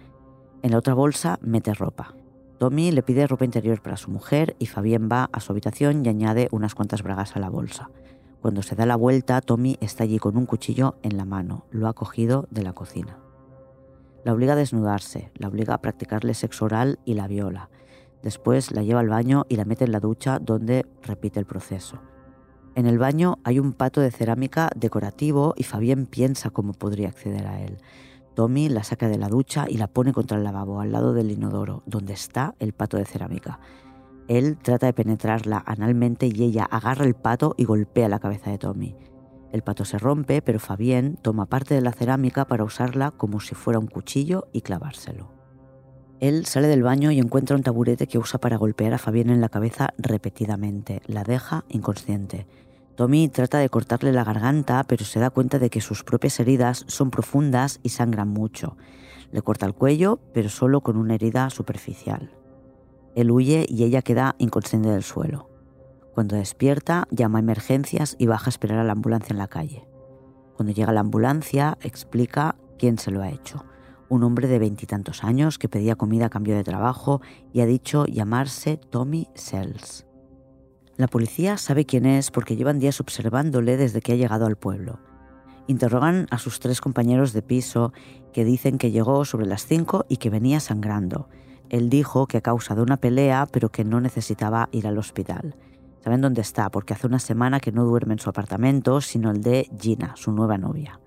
En 0.62 0.70
la 0.70 0.78
otra 0.78 0.94
bolsa 0.94 1.40
mete 1.42 1.74
ropa. 1.74 2.14
Tommy 2.62 2.92
le 2.92 3.02
pide 3.02 3.26
ropa 3.26 3.44
interior 3.44 3.82
para 3.82 3.96
su 3.96 4.08
mujer 4.08 4.54
y 4.60 4.66
Fabián 4.66 5.08
va 5.10 5.28
a 5.32 5.40
su 5.40 5.50
habitación 5.50 6.06
y 6.06 6.08
añade 6.08 6.46
unas 6.52 6.76
cuantas 6.76 7.02
bragas 7.02 7.34
a 7.34 7.40
la 7.40 7.50
bolsa. 7.50 7.90
Cuando 8.40 8.62
se 8.62 8.76
da 8.76 8.86
la 8.86 8.94
vuelta, 8.94 9.40
Tommy 9.40 9.78
está 9.80 10.04
allí 10.04 10.20
con 10.20 10.36
un 10.36 10.46
cuchillo 10.46 10.94
en 11.02 11.16
la 11.16 11.24
mano. 11.24 11.66
Lo 11.72 11.88
ha 11.88 11.92
cogido 11.92 12.46
de 12.52 12.62
la 12.62 12.72
cocina. 12.72 13.18
La 14.24 14.32
obliga 14.32 14.52
a 14.52 14.56
desnudarse, 14.56 15.32
la 15.34 15.48
obliga 15.48 15.74
a 15.74 15.80
practicarle 15.80 16.34
sexo 16.34 16.66
oral 16.66 17.00
y 17.04 17.14
la 17.14 17.26
viola. 17.26 17.68
Después 18.22 18.70
la 18.70 18.84
lleva 18.84 19.00
al 19.00 19.08
baño 19.08 19.44
y 19.48 19.56
la 19.56 19.64
mete 19.64 19.84
en 19.84 19.90
la 19.90 19.98
ducha 19.98 20.38
donde 20.38 20.86
repite 21.02 21.40
el 21.40 21.46
proceso. 21.46 21.98
En 22.76 22.86
el 22.86 22.96
baño 22.96 23.38
hay 23.42 23.58
un 23.58 23.72
pato 23.72 24.00
de 24.00 24.12
cerámica 24.12 24.70
decorativo 24.76 25.54
y 25.56 25.64
Fabián 25.64 26.06
piensa 26.06 26.50
cómo 26.50 26.74
podría 26.74 27.08
acceder 27.08 27.44
a 27.44 27.60
él. 27.60 27.78
Tommy 28.34 28.68
la 28.68 28.84
saca 28.84 29.08
de 29.08 29.18
la 29.18 29.28
ducha 29.28 29.66
y 29.68 29.76
la 29.76 29.88
pone 29.88 30.12
contra 30.12 30.38
el 30.38 30.44
lavabo, 30.44 30.80
al 30.80 30.92
lado 30.92 31.12
del 31.12 31.30
inodoro, 31.30 31.82
donde 31.86 32.12
está 32.12 32.54
el 32.58 32.72
pato 32.72 32.96
de 32.96 33.04
cerámica. 33.04 33.60
Él 34.28 34.56
trata 34.56 34.86
de 34.86 34.92
penetrarla 34.92 35.62
analmente 35.66 36.26
y 36.32 36.42
ella 36.42 36.64
agarra 36.64 37.04
el 37.04 37.14
pato 37.14 37.54
y 37.56 37.64
golpea 37.64 38.08
la 38.08 38.20
cabeza 38.20 38.50
de 38.50 38.58
Tommy. 38.58 38.96
El 39.52 39.62
pato 39.62 39.84
se 39.84 39.98
rompe, 39.98 40.40
pero 40.40 40.58
Fabien 40.58 41.18
toma 41.20 41.46
parte 41.46 41.74
de 41.74 41.82
la 41.82 41.92
cerámica 41.92 42.46
para 42.46 42.64
usarla 42.64 43.10
como 43.10 43.40
si 43.40 43.54
fuera 43.54 43.78
un 43.78 43.86
cuchillo 43.86 44.48
y 44.52 44.62
clavárselo. 44.62 45.30
Él 46.20 46.46
sale 46.46 46.68
del 46.68 46.82
baño 46.84 47.10
y 47.10 47.18
encuentra 47.18 47.56
un 47.56 47.62
taburete 47.62 48.06
que 48.06 48.16
usa 48.16 48.40
para 48.40 48.56
golpear 48.56 48.94
a 48.94 48.98
Fabien 48.98 49.28
en 49.28 49.40
la 49.40 49.48
cabeza 49.48 49.92
repetidamente. 49.98 51.02
La 51.06 51.24
deja 51.24 51.64
inconsciente. 51.68 52.46
Tommy 52.96 53.28
trata 53.28 53.58
de 53.58 53.70
cortarle 53.70 54.12
la 54.12 54.24
garganta, 54.24 54.84
pero 54.84 55.04
se 55.04 55.18
da 55.18 55.30
cuenta 55.30 55.58
de 55.58 55.70
que 55.70 55.80
sus 55.80 56.04
propias 56.04 56.38
heridas 56.40 56.84
son 56.88 57.10
profundas 57.10 57.80
y 57.82 57.88
sangran 57.88 58.28
mucho. 58.28 58.76
Le 59.30 59.40
corta 59.40 59.64
el 59.64 59.74
cuello, 59.74 60.20
pero 60.34 60.50
solo 60.50 60.82
con 60.82 60.96
una 60.98 61.14
herida 61.14 61.48
superficial. 61.48 62.30
Él 63.14 63.30
huye 63.30 63.66
y 63.68 63.84
ella 63.84 64.02
queda 64.02 64.34
inconsciente 64.38 64.90
del 64.90 65.02
suelo. 65.02 65.48
Cuando 66.14 66.36
despierta, 66.36 67.08
llama 67.10 67.38
a 67.38 67.40
emergencias 67.40 68.14
y 68.18 68.26
baja 68.26 68.46
a 68.46 68.50
esperar 68.50 68.78
a 68.78 68.84
la 68.84 68.92
ambulancia 68.92 69.32
en 69.32 69.38
la 69.38 69.48
calle. 69.48 69.88
Cuando 70.54 70.74
llega 70.74 70.92
la 70.92 71.00
ambulancia, 71.00 71.78
explica 71.80 72.56
quién 72.78 72.98
se 72.98 73.10
lo 73.10 73.22
ha 73.22 73.30
hecho. 73.30 73.64
Un 74.10 74.22
hombre 74.22 74.48
de 74.48 74.58
veintitantos 74.58 75.24
años 75.24 75.58
que 75.58 75.70
pedía 75.70 75.96
comida 75.96 76.26
a 76.26 76.30
cambio 76.30 76.54
de 76.54 76.64
trabajo 76.64 77.22
y 77.54 77.62
ha 77.62 77.66
dicho 77.66 78.04
llamarse 78.04 78.76
Tommy 78.76 79.28
Sells. 79.34 80.06
La 80.96 81.08
policía 81.08 81.56
sabe 81.56 81.86
quién 81.86 82.04
es 82.04 82.30
porque 82.30 82.54
llevan 82.54 82.78
días 82.78 83.00
observándole 83.00 83.76
desde 83.76 84.02
que 84.02 84.12
ha 84.12 84.16
llegado 84.16 84.46
al 84.46 84.56
pueblo. 84.56 85.00
Interrogan 85.66 86.26
a 86.30 86.38
sus 86.38 86.60
tres 86.60 86.80
compañeros 86.80 87.32
de 87.32 87.40
piso 87.40 87.92
que 88.32 88.44
dicen 88.44 88.76
que 88.76 88.90
llegó 88.90 89.24
sobre 89.24 89.46
las 89.46 89.66
cinco 89.66 90.04
y 90.08 90.18
que 90.18 90.28
venía 90.28 90.60
sangrando. 90.60 91.28
Él 91.70 91.88
dijo 91.88 92.26
que 92.26 92.38
a 92.38 92.42
causa 92.42 92.74
de 92.74 92.82
una 92.82 92.98
pelea 92.98 93.46
pero 93.50 93.70
que 93.70 93.84
no 93.84 94.00
necesitaba 94.00 94.68
ir 94.70 94.86
al 94.86 94.98
hospital. 94.98 95.56
Saben 96.04 96.20
dónde 96.20 96.42
está 96.42 96.70
porque 96.70 96.92
hace 96.92 97.06
una 97.06 97.20
semana 97.20 97.60
que 97.60 97.72
no 97.72 97.84
duerme 97.84 98.14
en 98.14 98.18
su 98.18 98.28
apartamento, 98.28 99.00
sino 99.00 99.30
el 99.30 99.40
de 99.40 99.70
Gina, 99.80 100.14
su 100.16 100.32
nueva 100.32 100.58
novia. 100.58 101.00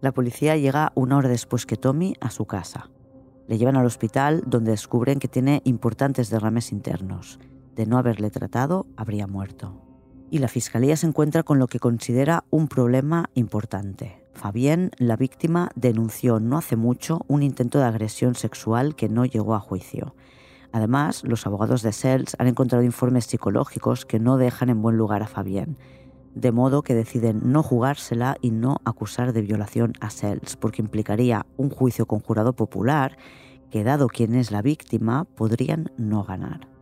La 0.00 0.12
policía 0.12 0.56
llega 0.56 0.92
una 0.94 1.16
hora 1.16 1.28
después 1.28 1.66
que 1.66 1.76
Tommy 1.76 2.14
a 2.20 2.30
su 2.30 2.44
casa. 2.44 2.90
Le 3.48 3.58
llevan 3.58 3.76
al 3.76 3.86
hospital 3.86 4.44
donde 4.46 4.70
descubren 4.70 5.18
que 5.18 5.26
tiene 5.26 5.62
importantes 5.64 6.30
derrames 6.30 6.70
internos. 6.70 7.40
De 7.78 7.86
no 7.86 7.96
haberle 7.96 8.28
tratado, 8.30 8.88
habría 8.96 9.28
muerto. 9.28 9.80
Y 10.32 10.38
la 10.38 10.48
fiscalía 10.48 10.96
se 10.96 11.06
encuentra 11.06 11.44
con 11.44 11.60
lo 11.60 11.68
que 11.68 11.78
considera 11.78 12.42
un 12.50 12.66
problema 12.66 13.30
importante. 13.34 14.26
Fabien, 14.34 14.90
la 14.98 15.14
víctima, 15.14 15.70
denunció 15.76 16.40
no 16.40 16.58
hace 16.58 16.74
mucho 16.74 17.20
un 17.28 17.44
intento 17.44 17.78
de 17.78 17.84
agresión 17.84 18.34
sexual 18.34 18.96
que 18.96 19.08
no 19.08 19.24
llegó 19.24 19.54
a 19.54 19.60
juicio. 19.60 20.16
Además, 20.72 21.22
los 21.22 21.46
abogados 21.46 21.82
de 21.82 21.92
Sells 21.92 22.34
han 22.40 22.48
encontrado 22.48 22.82
informes 22.82 23.26
psicológicos 23.26 24.04
que 24.04 24.18
no 24.18 24.38
dejan 24.38 24.70
en 24.70 24.82
buen 24.82 24.96
lugar 24.96 25.22
a 25.22 25.28
Fabien, 25.28 25.78
de 26.34 26.50
modo 26.50 26.82
que 26.82 26.96
deciden 26.96 27.42
no 27.44 27.62
jugársela 27.62 28.38
y 28.40 28.50
no 28.50 28.78
acusar 28.84 29.32
de 29.32 29.42
violación 29.42 29.92
a 30.00 30.10
Sells, 30.10 30.56
porque 30.56 30.82
implicaría 30.82 31.46
un 31.56 31.70
juicio 31.70 32.06
con 32.06 32.18
jurado 32.18 32.54
popular 32.54 33.16
que, 33.70 33.84
dado 33.84 34.08
quién 34.08 34.34
es 34.34 34.50
la 34.50 34.62
víctima, 34.62 35.26
podrían 35.36 35.92
no 35.96 36.24
ganar. 36.24 36.77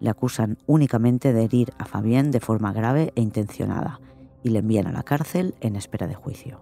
Le 0.00 0.10
acusan 0.10 0.58
únicamente 0.66 1.32
de 1.32 1.44
herir 1.44 1.72
a 1.78 1.84
Fabien 1.84 2.30
de 2.30 2.40
forma 2.40 2.72
grave 2.72 3.12
e 3.14 3.22
intencionada 3.22 4.00
y 4.42 4.50
le 4.50 4.60
envían 4.60 4.86
a 4.86 4.92
la 4.92 5.02
cárcel 5.02 5.54
en 5.60 5.76
espera 5.76 6.06
de 6.06 6.14
juicio. 6.14 6.60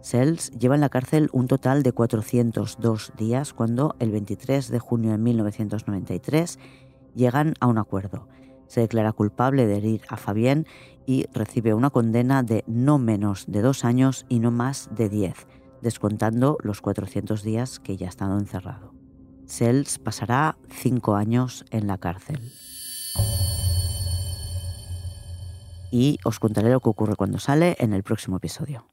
Sells 0.00 0.50
lleva 0.52 0.74
en 0.74 0.80
la 0.80 0.88
cárcel 0.88 1.28
un 1.32 1.48
total 1.48 1.82
de 1.82 1.92
402 1.92 3.12
días 3.16 3.52
cuando 3.52 3.96
el 3.98 4.10
23 4.10 4.68
de 4.68 4.78
junio 4.78 5.10
de 5.10 5.18
1993 5.18 6.58
llegan 7.14 7.54
a 7.60 7.66
un 7.66 7.78
acuerdo. 7.78 8.28
Se 8.68 8.80
declara 8.80 9.12
culpable 9.12 9.66
de 9.66 9.76
herir 9.76 10.02
a 10.08 10.16
Fabien 10.16 10.66
y 11.06 11.26
recibe 11.32 11.74
una 11.74 11.90
condena 11.90 12.42
de 12.42 12.64
no 12.66 12.98
menos 12.98 13.46
de 13.48 13.62
dos 13.62 13.84
años 13.84 14.26
y 14.28 14.38
no 14.40 14.50
más 14.50 14.88
de 14.94 15.08
diez, 15.08 15.46
descontando 15.82 16.58
los 16.62 16.80
400 16.80 17.42
días 17.42 17.80
que 17.80 17.96
ya 17.96 18.06
ha 18.06 18.10
estado 18.10 18.38
encerrado. 18.38 18.97
Sells 19.48 19.98
pasará 19.98 20.56
cinco 20.68 21.16
años 21.16 21.64
en 21.70 21.86
la 21.86 21.98
cárcel. 21.98 22.52
Y 25.90 26.18
os 26.22 26.38
contaré 26.38 26.70
lo 26.70 26.80
que 26.80 26.90
ocurre 26.90 27.16
cuando 27.16 27.38
sale 27.38 27.74
en 27.80 27.94
el 27.94 28.02
próximo 28.02 28.36
episodio. 28.36 28.86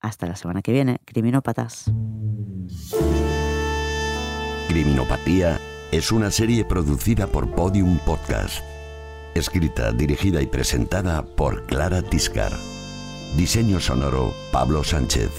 Hasta 0.00 0.26
la 0.26 0.36
semana 0.36 0.60
que 0.60 0.72
viene, 0.72 1.00
criminópatas. 1.06 1.90
Criminopatía 4.68 5.58
es 5.90 6.12
una 6.12 6.30
serie 6.30 6.64
producida 6.64 7.26
por 7.26 7.50
Podium 7.54 7.98
Podcast. 7.98 8.62
Escrita, 9.34 9.92
dirigida 9.92 10.42
y 10.42 10.46
presentada 10.46 11.24
por 11.24 11.66
Clara 11.66 12.02
Tiscar. 12.02 12.52
Diseño 13.36 13.80
sonoro, 13.80 14.34
Pablo 14.52 14.84
Sánchez. 14.84 15.30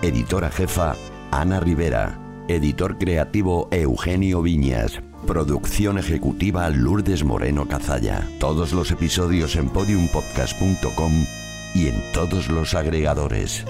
Editora 0.00 0.50
jefa, 0.50 0.96
Ana 1.30 1.60
Rivera. 1.60 2.23
Editor 2.48 2.98
creativo, 2.98 3.68
Eugenio 3.70 4.42
Viñas. 4.42 5.00
Producción 5.26 5.98
ejecutiva, 5.98 6.68
Lourdes 6.68 7.24
Moreno 7.24 7.66
Cazalla. 7.66 8.28
Todos 8.38 8.72
los 8.72 8.90
episodios 8.90 9.56
en 9.56 9.70
podiumpodcast.com 9.70 11.24
y 11.74 11.88
en 11.88 11.94
todos 12.12 12.48
los 12.48 12.74
agregadores. 12.74 13.64